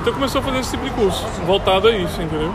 Então 0.00 0.14
começou 0.14 0.40
a 0.40 0.44
fazer 0.44 0.60
esse 0.60 0.70
tipo 0.70 0.84
de 0.84 0.90
curso, 0.92 1.26
voltado 1.46 1.88
a 1.88 1.92
isso, 1.92 2.22
entendeu? 2.22 2.54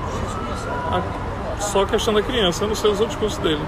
A- 0.91 1.61
Só 1.61 1.83
a 1.83 1.85
questão 1.85 2.11
da 2.11 2.23
criança, 2.23 2.63
eu 2.63 2.69
não 2.69 2.75
sei 2.75 2.89
os 2.89 2.99
outros 2.99 3.19
cursos 3.19 3.37
dele. 3.37 3.61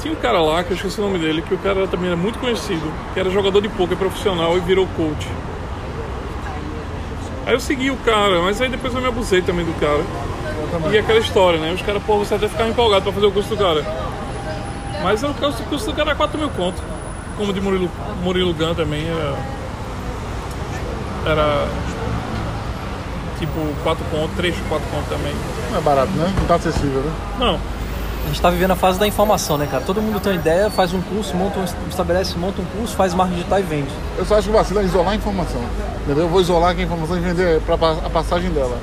Tinha 0.00 0.14
um 0.14 0.16
cara 0.16 0.40
lá, 0.40 0.64
que 0.64 0.70
eu 0.70 0.76
esqueci 0.76 0.98
o 0.98 1.04
nome 1.04 1.18
dele, 1.18 1.42
que 1.42 1.52
o 1.52 1.58
cara 1.58 1.86
também 1.86 2.06
era 2.06 2.16
muito 2.16 2.38
conhecido, 2.38 2.90
que 3.12 3.20
era 3.20 3.28
jogador 3.28 3.60
de 3.60 3.68
poker 3.68 3.96
profissional 3.98 4.56
e 4.56 4.60
virou 4.60 4.86
coach. 4.96 5.28
Aí 7.44 7.52
eu 7.52 7.60
segui 7.60 7.90
o 7.90 7.96
cara, 7.98 8.40
mas 8.40 8.58
aí 8.62 8.70
depois 8.70 8.94
eu 8.94 9.02
me 9.02 9.08
abusei 9.08 9.42
também 9.42 9.66
do 9.66 9.78
cara. 9.78 10.00
E 10.92 10.98
aquela 10.98 11.18
história, 11.18 11.58
né? 11.58 11.72
Os 11.72 11.82
caras, 11.82 12.02
pô, 12.02 12.18
você 12.18 12.34
até 12.34 12.48
ficava 12.48 12.68
empolgado 12.68 13.02
pra 13.04 13.12
fazer 13.12 13.26
o 13.26 13.32
curso 13.32 13.48
do 13.50 13.56
cara. 13.56 13.84
Mas 15.02 15.22
o 15.22 15.32
curso 15.34 15.62
o 15.62 15.66
curso 15.66 15.86
do 15.86 15.92
cara 15.92 16.10
era 16.10 16.16
4 16.16 16.38
mil 16.38 16.50
conto. 16.50 16.82
Como 17.36 17.50
o 17.50 17.54
de 17.54 17.60
Murilo, 17.60 17.90
Murilo 18.22 18.54
Gun 18.54 18.74
também 18.74 19.06
era. 19.08 19.34
Era. 21.26 21.68
Tipo 23.38 23.60
4 23.82 24.04
conto, 24.10 24.30
3, 24.36 24.54
4 24.68 24.88
conto 24.88 25.08
também. 25.08 25.34
Não 25.70 25.78
é 25.78 25.80
barato, 25.80 26.10
né? 26.12 26.32
Não 26.38 26.46
tá 26.46 26.54
acessível, 26.54 27.02
né? 27.02 27.12
Não, 27.38 27.60
A 28.24 28.28
gente 28.28 28.40
tá 28.40 28.48
vivendo 28.48 28.70
a 28.70 28.76
fase 28.76 28.98
da 28.98 29.06
informação, 29.06 29.58
né, 29.58 29.68
cara? 29.70 29.84
Todo 29.84 30.00
mundo 30.00 30.18
tem 30.20 30.32
uma 30.32 30.38
ideia, 30.40 30.70
faz 30.70 30.94
um 30.94 31.02
curso, 31.02 31.36
monta 31.36 31.58
um, 31.58 31.64
estabelece, 31.88 32.36
monta 32.38 32.62
um 32.62 32.64
curso, 32.64 32.96
faz 32.96 33.12
marketing 33.12 33.40
digital 33.40 33.58
e 33.58 33.62
vende. 33.62 33.90
Eu 34.16 34.24
só 34.24 34.36
acho 34.36 34.48
que 34.48 34.54
o 34.54 34.56
vacilo 34.56 34.80
é 34.80 34.84
isolar 34.84 35.12
a 35.12 35.16
informação. 35.16 35.60
Entendeu? 36.02 36.24
Eu 36.24 36.28
vou 36.30 36.40
isolar 36.40 36.70
aqui 36.70 36.80
a 36.80 36.84
informação 36.84 37.16
e 37.16 37.20
vender 37.20 37.60
pra, 37.60 37.74
a 37.74 38.10
passagem 38.10 38.50
dela. 38.50 38.78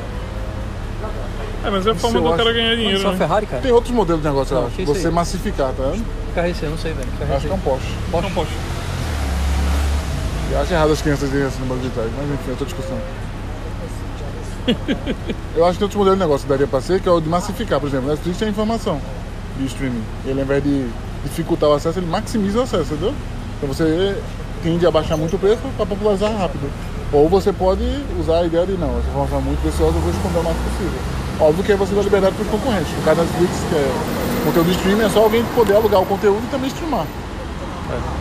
É, 1.64 1.70
mas 1.70 1.86
é 1.88 1.92
a 1.92 1.96
forma 1.96 2.20
do 2.22 2.28
acho. 2.28 2.38
cara 2.38 2.54
ganhar 2.54 2.76
dinheiro, 2.76 3.08
a 3.08 3.12
né? 3.12 3.18
Ferrari, 3.18 3.46
cara? 3.46 3.62
Tem 3.62 3.72
outros 3.72 3.94
modelos 3.94 4.22
de 4.22 4.28
negócio, 4.28 4.54
eu 4.56 4.62
Não, 4.62 4.68
acho. 4.68 4.82
isso 4.82 4.94
Você 4.94 5.08
aí? 5.08 5.14
massificar, 5.14 5.72
tá 5.74 5.84
vendo? 5.92 6.06
Carro 6.36 6.48
é 6.48 6.50
esse? 6.52 6.64
Eu 6.64 6.70
não 6.72 6.78
sei, 6.78 6.94
velho. 6.94 7.08
Que 7.12 7.18
carro 7.18 7.32
é 7.34 7.36
Acho 7.36 7.46
que 7.46 7.52
é 7.52 7.56
um 7.56 7.60
Porsche. 7.60 7.88
Não 8.12 8.32
posso. 8.32 8.52
Eu 10.52 10.62
acho 10.62 10.74
errado 10.74 10.92
as 10.92 11.02
crianças 11.02 11.34
irem 11.34 11.46
assim 11.48 11.60
no 11.62 11.66
banco 11.66 11.82
de 11.82 11.90
trás, 11.90 12.10
mas 12.16 12.26
enfim, 12.30 12.48
é 12.48 12.52
outra 12.52 12.66
discussão. 12.66 12.98
eu 15.56 15.66
acho 15.66 15.74
que 15.74 15.80
tem 15.80 15.86
outros 15.86 15.96
modelos 15.96 16.18
de 16.20 16.24
negócio 16.24 16.46
que 16.46 16.50
daria 16.50 16.68
pra 16.68 16.80
ser, 16.82 17.02
que 17.02 17.10
é 17.10 17.12
o 17.12 17.20
de 17.20 17.28
massificar, 17.30 17.80
por 17.80 17.88
exemplo. 17.90 18.10
Netflix 18.10 18.38
tem 18.38 18.50
informação 18.50 19.00
de 19.58 19.66
streaming. 19.66 20.04
Ele, 20.26 20.40
ao 20.40 20.46
invés 20.46 20.64
de 20.64 20.88
dificultar 21.24 21.70
o 21.70 21.74
acesso, 21.74 22.00
ele 22.00 22.06
maximiza 22.08 22.60
o 22.60 22.62
acesso, 22.64 22.94
entendeu? 22.94 23.14
Então 23.58 23.68
você 23.74 24.16
tende 24.62 24.86
a 24.86 24.92
baixar 24.92 25.18
muito 25.18 25.36
o 25.36 25.40
preço 25.40 25.62
para 25.76 25.86
popularizar 25.86 26.32
rápido. 26.38 26.70
Ou 27.12 27.28
você 27.30 27.52
pode 27.52 27.84
usar 28.20 28.40
a 28.40 28.46
ideia 28.46 28.66
de 28.66 28.74
não, 28.74 28.90
essa 28.98 29.08
informação 29.10 29.38
é 29.38 29.42
muito 29.42 29.62
preciosa, 29.62 29.96
eu 29.96 30.02
vou 30.02 30.12
esconder 30.12 30.40
o 30.40 30.44
mais 30.44 30.58
possível. 30.58 31.00
Óbvio 31.40 31.64
que 31.64 31.72
aí 31.72 31.78
você 31.78 31.94
dá 31.96 32.02
liberdade 32.02 32.36
para 32.36 32.44
os 32.44 32.52
concorrentes. 32.52 32.92
No 32.96 33.04
caso 33.04 33.18
da 33.18 33.24
Netflix, 33.24 33.54
que 33.70 33.76
é 33.76 33.92
conteúdo 34.46 34.68
de 34.68 34.78
streaming, 34.78 35.04
é 35.04 35.10
só 35.10 35.24
alguém 35.24 35.44
poder 35.56 35.76
alugar 35.76 36.02
o 36.02 36.06
conteúdo 36.06 36.42
e 36.44 36.52
também 36.52 36.68
streamar. 36.68 37.06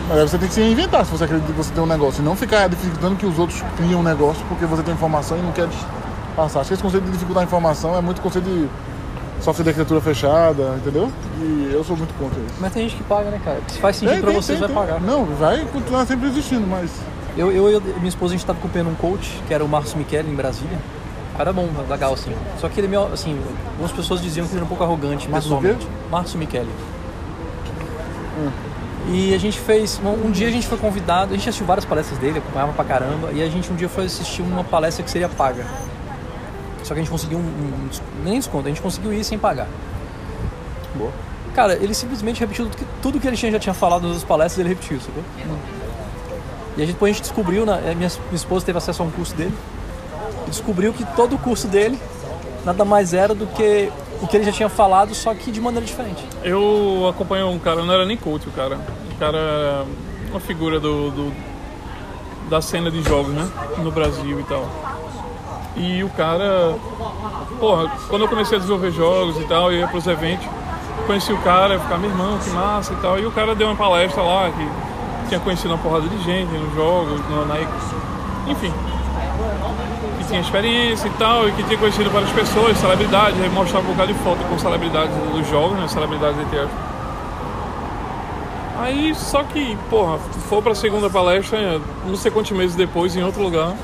Mas 0.08 0.18
aí 0.18 0.28
você 0.28 0.38
tem 0.38 0.48
que 0.48 0.54
se 0.54 0.60
reinventar 0.60 1.04
se 1.04 1.12
você 1.12 1.24
acredita 1.24 1.52
que 1.52 1.56
você 1.56 1.72
tem 1.72 1.82
um 1.82 1.86
negócio. 1.86 2.20
E 2.20 2.24
não 2.24 2.36
ficar 2.36 2.68
dificultando 2.68 3.16
que 3.16 3.26
os 3.26 3.38
outros 3.38 3.62
criam 3.76 4.00
um 4.00 4.02
negócio 4.02 4.44
porque 4.48 4.66
você 4.66 4.82
tem 4.82 4.94
informação 4.94 5.38
e 5.38 5.42
não 5.42 5.52
quer 5.52 5.68
passar. 6.36 6.60
Acho 6.60 6.68
que 6.68 6.74
esse 6.74 6.82
conceito 6.82 7.04
de 7.04 7.12
dificultar 7.12 7.42
a 7.42 7.44
informação 7.44 7.96
é 7.96 8.00
muito 8.00 8.20
conceito 8.20 8.44
de 8.44 8.68
software 9.40 9.64
de 9.64 9.70
arquitetura 9.70 10.00
fechada, 10.00 10.74
entendeu? 10.76 11.10
E 11.40 11.70
eu 11.72 11.82
sou 11.84 11.96
muito 11.96 12.12
contra 12.14 12.38
isso. 12.40 12.54
Mas 12.60 12.72
tem 12.72 12.88
gente 12.88 12.96
que 12.96 13.04
paga, 13.04 13.30
né, 13.30 13.40
cara? 13.44 13.60
Se 13.68 13.78
faz 13.78 13.96
sentido 13.96 14.20
pra 14.20 14.30
tem, 14.30 14.40
vocês, 14.40 14.58
tem, 14.58 14.68
vai 14.68 14.86
tem. 14.86 14.94
pagar. 14.94 15.00
Não, 15.00 15.24
vai 15.24 15.64
continuar 15.72 16.06
sempre 16.06 16.28
existindo, 16.28 16.66
mas. 16.66 16.90
Eu, 17.36 17.50
eu 17.50 17.78
e 17.78 17.80
minha 17.94 18.08
esposa, 18.08 18.34
a 18.34 18.36
gente 18.36 18.46
tava 18.46 18.58
acompanhando 18.58 18.90
um 18.90 18.94
coach, 18.94 19.40
que 19.48 19.54
era 19.54 19.64
o 19.64 19.68
Marcos 19.68 19.94
Michele, 19.94 20.30
em 20.30 20.34
Brasília. 20.34 20.78
Cara 21.36 21.52
bom, 21.52 21.68
legal, 21.88 22.12
assim. 22.12 22.34
Só 22.60 22.68
que 22.68 22.78
ele, 22.78 22.88
meio, 22.88 23.04
assim, 23.12 23.40
algumas 23.70 23.92
pessoas 23.92 24.20
diziam 24.20 24.46
que 24.46 24.52
ele 24.52 24.58
era 24.58 24.64
um 24.64 24.68
pouco 24.68 24.84
arrogante, 24.84 25.28
Marcos 25.28 25.48
pessoalmente. 25.48 25.86
Marcos 26.10 26.34
Michele. 26.34 26.70
E 29.08 29.34
a 29.34 29.38
gente 29.38 29.58
fez, 29.58 30.00
um, 30.04 30.26
um 30.26 30.30
dia 30.30 30.48
a 30.48 30.50
gente 30.50 30.66
foi 30.66 30.78
convidado, 30.78 31.32
a 31.32 31.36
gente 31.36 31.48
assistiu 31.48 31.66
várias 31.66 31.84
palestras 31.84 32.18
dele, 32.18 32.38
acompanhava 32.38 32.72
pra 32.72 32.84
caramba, 32.84 33.32
e 33.32 33.42
a 33.42 33.48
gente 33.48 33.72
um 33.72 33.74
dia 33.74 33.88
foi 33.88 34.04
assistir 34.04 34.42
uma 34.42 34.62
palestra 34.62 35.02
que 35.02 35.10
seria 35.10 35.28
paga. 35.28 35.66
Só 36.84 36.94
que 36.94 37.00
a 37.00 37.02
gente 37.02 37.10
conseguiu 37.10 37.38
um, 37.38 37.42
um 37.42 37.88
nem 38.24 38.38
desconto, 38.38 38.66
a 38.66 38.70
gente 38.70 38.80
conseguiu 38.80 39.12
ir 39.12 39.24
sem 39.24 39.38
pagar. 39.38 39.68
Boa. 40.94 41.10
Cara, 41.54 41.74
ele 41.74 41.94
simplesmente 41.94 42.40
repetiu 42.40 42.66
tudo 42.66 42.76
que, 42.76 42.84
tudo 43.02 43.20
que 43.20 43.26
ele 43.26 43.36
tinha, 43.36 43.52
já 43.52 43.58
tinha 43.58 43.74
falado 43.74 44.02
nas 44.02 44.12
outras 44.12 44.24
palestras, 44.24 44.58
ele 44.58 44.68
repetiu, 44.68 45.00
sacou? 45.00 45.22
E 46.76 46.82
a 46.82 46.86
gente, 46.86 46.94
depois 46.94 47.10
a 47.10 47.12
gente 47.12 47.22
descobriu, 47.22 47.66
né, 47.66 47.80
minha, 47.94 48.08
minha 48.08 48.10
esposa 48.32 48.64
teve 48.64 48.78
acesso 48.78 49.02
a 49.02 49.06
um 49.06 49.10
curso 49.10 49.34
dele, 49.34 49.52
descobriu 50.52 50.92
que 50.92 51.04
todo 51.16 51.34
o 51.34 51.38
curso 51.38 51.66
dele 51.66 51.98
nada 52.64 52.84
mais 52.84 53.12
era 53.12 53.34
do 53.34 53.46
que 53.46 53.90
o 54.20 54.26
que 54.28 54.36
ele 54.36 54.44
já 54.44 54.52
tinha 54.52 54.68
falado, 54.68 55.12
só 55.14 55.34
que 55.34 55.50
de 55.50 55.60
maneira 55.60 55.84
diferente. 55.84 56.24
Eu 56.44 57.08
acompanho 57.10 57.48
um 57.48 57.58
cara, 57.58 57.82
não 57.82 57.92
era 57.92 58.04
nem 58.06 58.16
coach 58.16 58.46
o 58.48 58.52
cara. 58.52 58.78
O 59.10 59.18
cara 59.18 59.36
era 59.36 59.84
uma 60.30 60.38
figura 60.38 60.78
do, 60.78 61.10
do- 61.10 61.32
da 62.48 62.60
cena 62.62 62.88
de 62.90 63.02
jogos, 63.02 63.32
né? 63.32 63.48
No 63.78 63.90
Brasil 63.90 64.38
e 64.38 64.44
tal. 64.44 64.64
E 65.74 66.04
o 66.04 66.08
cara, 66.10 66.76
porra, 67.58 67.90
quando 68.08 68.22
eu 68.22 68.28
comecei 68.28 68.56
a 68.56 68.60
desenvolver 68.60 68.92
jogos 68.92 69.36
e 69.40 69.44
tal, 69.44 69.72
eu 69.72 69.80
ia 69.80 69.88
pros 69.88 70.06
eventos, 70.06 70.46
conheci 71.06 71.32
o 71.32 71.38
cara, 71.38 71.74
eu 71.74 71.80
ficava, 71.80 71.98
meu 72.00 72.10
irmão, 72.10 72.38
que 72.38 72.50
massa 72.50 72.92
e 72.92 72.96
tal. 72.96 73.18
E 73.18 73.24
o 73.26 73.32
cara 73.32 73.54
deu 73.54 73.66
uma 73.68 73.76
palestra 73.76 74.22
lá 74.22 74.50
que 74.50 75.28
tinha 75.28 75.40
conhecido 75.40 75.70
uma 75.74 75.78
porrada 75.82 76.06
de 76.08 76.22
gente 76.22 76.50
nos 76.52 76.74
jogos, 76.74 77.18
na, 77.30 77.44
na 77.46 77.60
enfim, 78.52 78.72
que 80.32 80.38
tinha 80.38 80.40
experiência 80.40 81.06
e 81.08 81.10
tal, 81.12 81.46
e 81.46 81.52
que 81.52 81.62
tinha 81.64 81.78
conhecido 81.78 82.10
várias 82.10 82.30
pessoas, 82.32 82.78
celebridades, 82.78 83.38
aí 83.40 83.50
mostrava 83.50 83.86
um 83.86 83.92
bocado 83.92 84.12
de 84.12 84.18
foto 84.20 84.38
com 84.48 84.58
celebridades 84.58 85.14
dos 85.14 85.46
jogos, 85.48 85.78
né? 85.78 85.86
Celebridades 85.88 86.40
entre 86.40 86.58
aspas. 86.58 86.92
Aí, 88.78 89.14
só 89.14 89.44
que, 89.44 89.76
porra, 89.90 90.18
foi 90.48 90.62
pra 90.62 90.74
segunda 90.74 91.10
palestra, 91.10 91.80
não 92.06 92.16
sei 92.16 92.30
quantos 92.30 92.50
meses 92.52 92.74
depois, 92.74 93.14
em 93.14 93.22
outro 93.22 93.42
lugar. 93.42 93.74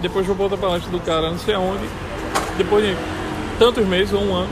Depois 0.00 0.26
foi 0.26 0.34
pra 0.34 0.44
outra 0.44 0.58
palestra 0.58 0.90
do 0.90 0.98
cara, 0.98 1.30
não 1.30 1.38
sei 1.38 1.54
aonde. 1.54 1.84
Depois 2.56 2.84
de 2.84 2.96
tantos 3.58 3.86
meses, 3.86 4.12
ou 4.14 4.22
um 4.22 4.34
ano. 4.34 4.48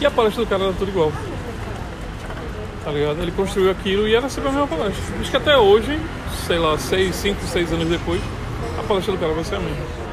E 0.00 0.04
a 0.04 0.10
palestra 0.10 0.44
do 0.44 0.48
cara 0.50 0.64
era 0.64 0.72
tudo 0.72 0.90
igual. 0.90 1.12
Tá 2.84 2.90
ligado? 2.90 3.22
Ele 3.22 3.32
construiu 3.32 3.70
aquilo 3.70 4.06
e 4.06 4.14
era 4.14 4.28
sempre 4.28 4.50
a 4.50 4.52
mesma 4.52 4.66
palestra. 4.66 5.02
Acho 5.20 5.30
que 5.30 5.36
até 5.36 5.56
hoje, 5.56 5.98
sei 6.46 6.58
lá, 6.58 6.76
seis, 6.76 7.14
cinco, 7.14 7.40
seis 7.46 7.72
anos 7.72 7.88
depois, 7.88 8.20
a 8.78 8.82
palestra 8.82 9.14
do 9.14 9.18
cara 9.18 9.32
vai 9.32 9.44
ser 9.44 9.54
a 9.54 9.60
mesma. 9.60 10.05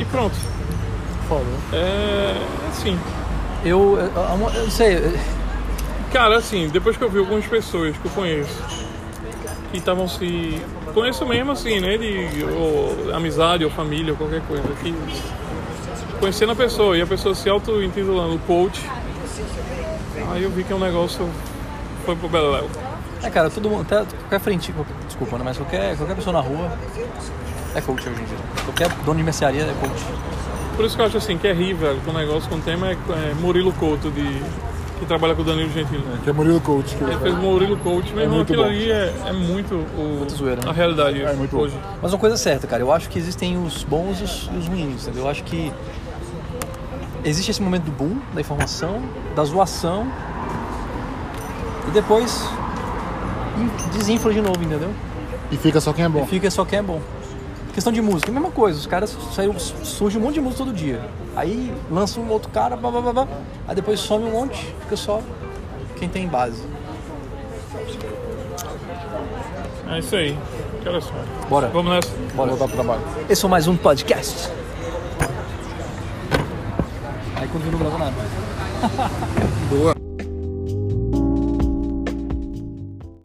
E 0.00 0.04
pronto. 0.06 0.34
Foda. 1.28 1.44
né? 1.44 1.58
É. 1.72 2.68
Assim. 2.68 2.98
Eu, 3.64 3.96
eu, 3.98 4.12
eu, 4.14 4.50
eu 4.54 4.62
não 4.64 4.70
sei, 4.70 5.14
Cara, 6.12 6.36
assim, 6.36 6.68
depois 6.68 6.96
que 6.96 7.02
eu 7.04 7.08
vi 7.08 7.18
algumas 7.20 7.46
pessoas 7.46 7.96
que 7.96 8.04
eu 8.04 8.10
conheço 8.12 8.62
que 9.70 9.78
estavam 9.78 10.06
se 10.06 10.60
conheço 10.92 11.24
mesmo 11.24 11.52
assim, 11.52 11.80
né? 11.80 11.96
De 11.96 12.44
ou, 12.44 13.14
amizade 13.14 13.64
ou 13.64 13.70
família 13.70 14.12
ou 14.12 14.18
qualquer 14.18 14.42
coisa. 14.42 14.62
Que, 14.82 14.94
conhecendo 16.20 16.52
a 16.52 16.54
pessoa 16.54 16.96
e 16.98 17.00
a 17.00 17.06
pessoa 17.06 17.34
se 17.34 17.48
auto-intitulando 17.48 18.38
coach, 18.46 18.78
aí 20.30 20.42
eu 20.42 20.50
vi 20.50 20.62
que 20.64 20.74
o 20.74 20.78
negócio 20.78 21.26
foi 22.04 22.14
pro 22.14 22.28
Beleléu. 22.28 22.68
É, 23.22 23.30
cara, 23.30 23.48
todo 23.48 23.70
mundo, 23.70 23.82
até 23.90 24.04
qualquer 24.18 24.40
frente, 24.40 24.70
qualquer- 24.72 24.94
desculpa, 25.06 25.38
né? 25.38 25.44
Mas 25.46 25.56
qualquer, 25.56 25.96
qualquer 25.96 26.16
pessoa 26.16 26.34
na 26.34 26.40
rua 26.40 26.70
é 27.74 27.80
coach 27.80 28.08
hoje 28.08 28.20
em 28.20 28.24
dia. 28.24 28.36
Qualquer 28.64 28.88
dono 29.04 29.18
de 29.18 29.24
mercearia 29.24 29.62
é 29.62 29.74
coach. 29.80 30.04
Por 30.76 30.84
isso 30.84 30.96
que 30.96 31.02
eu 31.02 31.06
acho 31.06 31.16
assim, 31.18 31.36
que 31.38 31.46
é 31.46 31.52
rir, 31.52 31.74
velho, 31.74 32.00
com 32.04 32.10
o 32.10 32.14
negócio, 32.14 32.48
com 32.48 32.56
o 32.56 32.60
tema 32.60 32.88
é, 32.88 32.92
é 32.92 33.34
Murilo 33.40 33.72
Couto, 33.74 34.10
de, 34.10 34.22
que 34.98 35.06
trabalha 35.06 35.34
com 35.34 35.42
o 35.42 35.44
Danilo 35.44 35.70
Gentili. 35.70 36.02
Que 36.24 36.30
é 36.30 36.32
Murilo 36.32 36.60
Coach. 36.60 36.94
Que 36.96 37.04
Ele 37.04 37.12
ele 37.12 37.20
fez. 37.20 37.34
Murilo 37.36 37.76
Coach, 37.78 38.10
meu 38.12 38.22
irmão, 38.22 38.36
muito 38.38 38.52
aquilo 38.52 38.64
bom. 38.64 38.70
ali 38.70 38.90
é, 38.90 39.14
é 39.26 39.32
muito 39.32 39.74
o, 39.74 40.16
Muito 40.18 40.34
zoeira, 40.34 40.62
né? 40.62 40.70
a 40.70 40.72
realidade 40.72 41.22
É 41.22 41.32
muito 41.34 41.54
bom. 41.54 41.62
hoje. 41.62 41.74
Mas 42.00 42.12
uma 42.12 42.18
coisa 42.18 42.34
é 42.36 42.38
certa, 42.38 42.66
cara, 42.66 42.82
eu 42.82 42.90
acho 42.92 43.08
que 43.10 43.18
existem 43.18 43.62
os 43.62 43.84
bons 43.84 44.20
e 44.20 44.24
os, 44.24 44.50
e 44.52 44.56
os 44.56 44.66
ruins, 44.66 45.02
entendeu? 45.02 45.24
Eu 45.24 45.28
acho 45.30 45.44
que 45.44 45.70
existe 47.24 47.50
esse 47.50 47.62
momento 47.62 47.84
do 47.84 47.92
boom, 47.92 48.16
da 48.34 48.40
informação, 48.40 49.02
da 49.36 49.44
zoação, 49.44 50.06
e 51.88 51.90
depois 51.90 52.48
in- 53.58 53.70
desinfla 53.98 54.32
de 54.32 54.40
novo, 54.40 54.62
entendeu? 54.62 54.90
E 55.50 55.56
fica 55.56 55.80
só 55.80 55.92
quem 55.92 56.04
é 56.04 56.08
bom. 56.08 56.24
E 56.24 56.26
fica 56.26 56.50
só 56.50 56.64
quem 56.64 56.78
é 56.78 56.82
bom. 56.82 57.00
Questão 57.74 57.92
de 57.92 58.02
música, 58.02 58.30
a 58.30 58.34
mesma 58.34 58.50
coisa, 58.50 58.78
os 58.78 58.86
caras 58.86 59.16
saíram, 59.34 59.58
surge 59.58 60.18
um 60.18 60.20
monte 60.20 60.34
de 60.34 60.40
música 60.42 60.64
todo 60.64 60.74
dia. 60.74 61.00
Aí 61.34 61.72
lança 61.90 62.20
um 62.20 62.28
outro 62.28 62.50
cara, 62.50 62.76
blá, 62.76 62.90
blá, 62.90 63.00
blá, 63.00 63.12
blá, 63.12 63.28
aí 63.66 63.74
depois 63.74 63.98
some 63.98 64.26
um 64.26 64.30
monte, 64.30 64.74
fica 64.82 64.96
só 64.96 65.22
quem 65.98 66.08
tem 66.08 66.28
base. 66.28 66.62
É 69.90 69.98
isso 69.98 70.16
aí. 70.16 70.38
Que 70.82 70.88
horas 70.88 71.04
são? 71.04 71.14
Bora. 71.48 71.68
Vamos 71.68 71.92
nessa. 71.92 72.10
Bora. 72.34 72.50
Voltar 72.50 72.66
pro 72.66 72.74
trabalho. 72.76 73.02
Esse 73.28 73.40
foi 73.40 73.50
mais 73.50 73.68
um 73.68 73.76
podcast. 73.76 74.50
Aí 77.36 77.48
continua 77.48 77.90
não 77.90 77.98
nada. 77.98 78.14
Boa. 79.68 80.01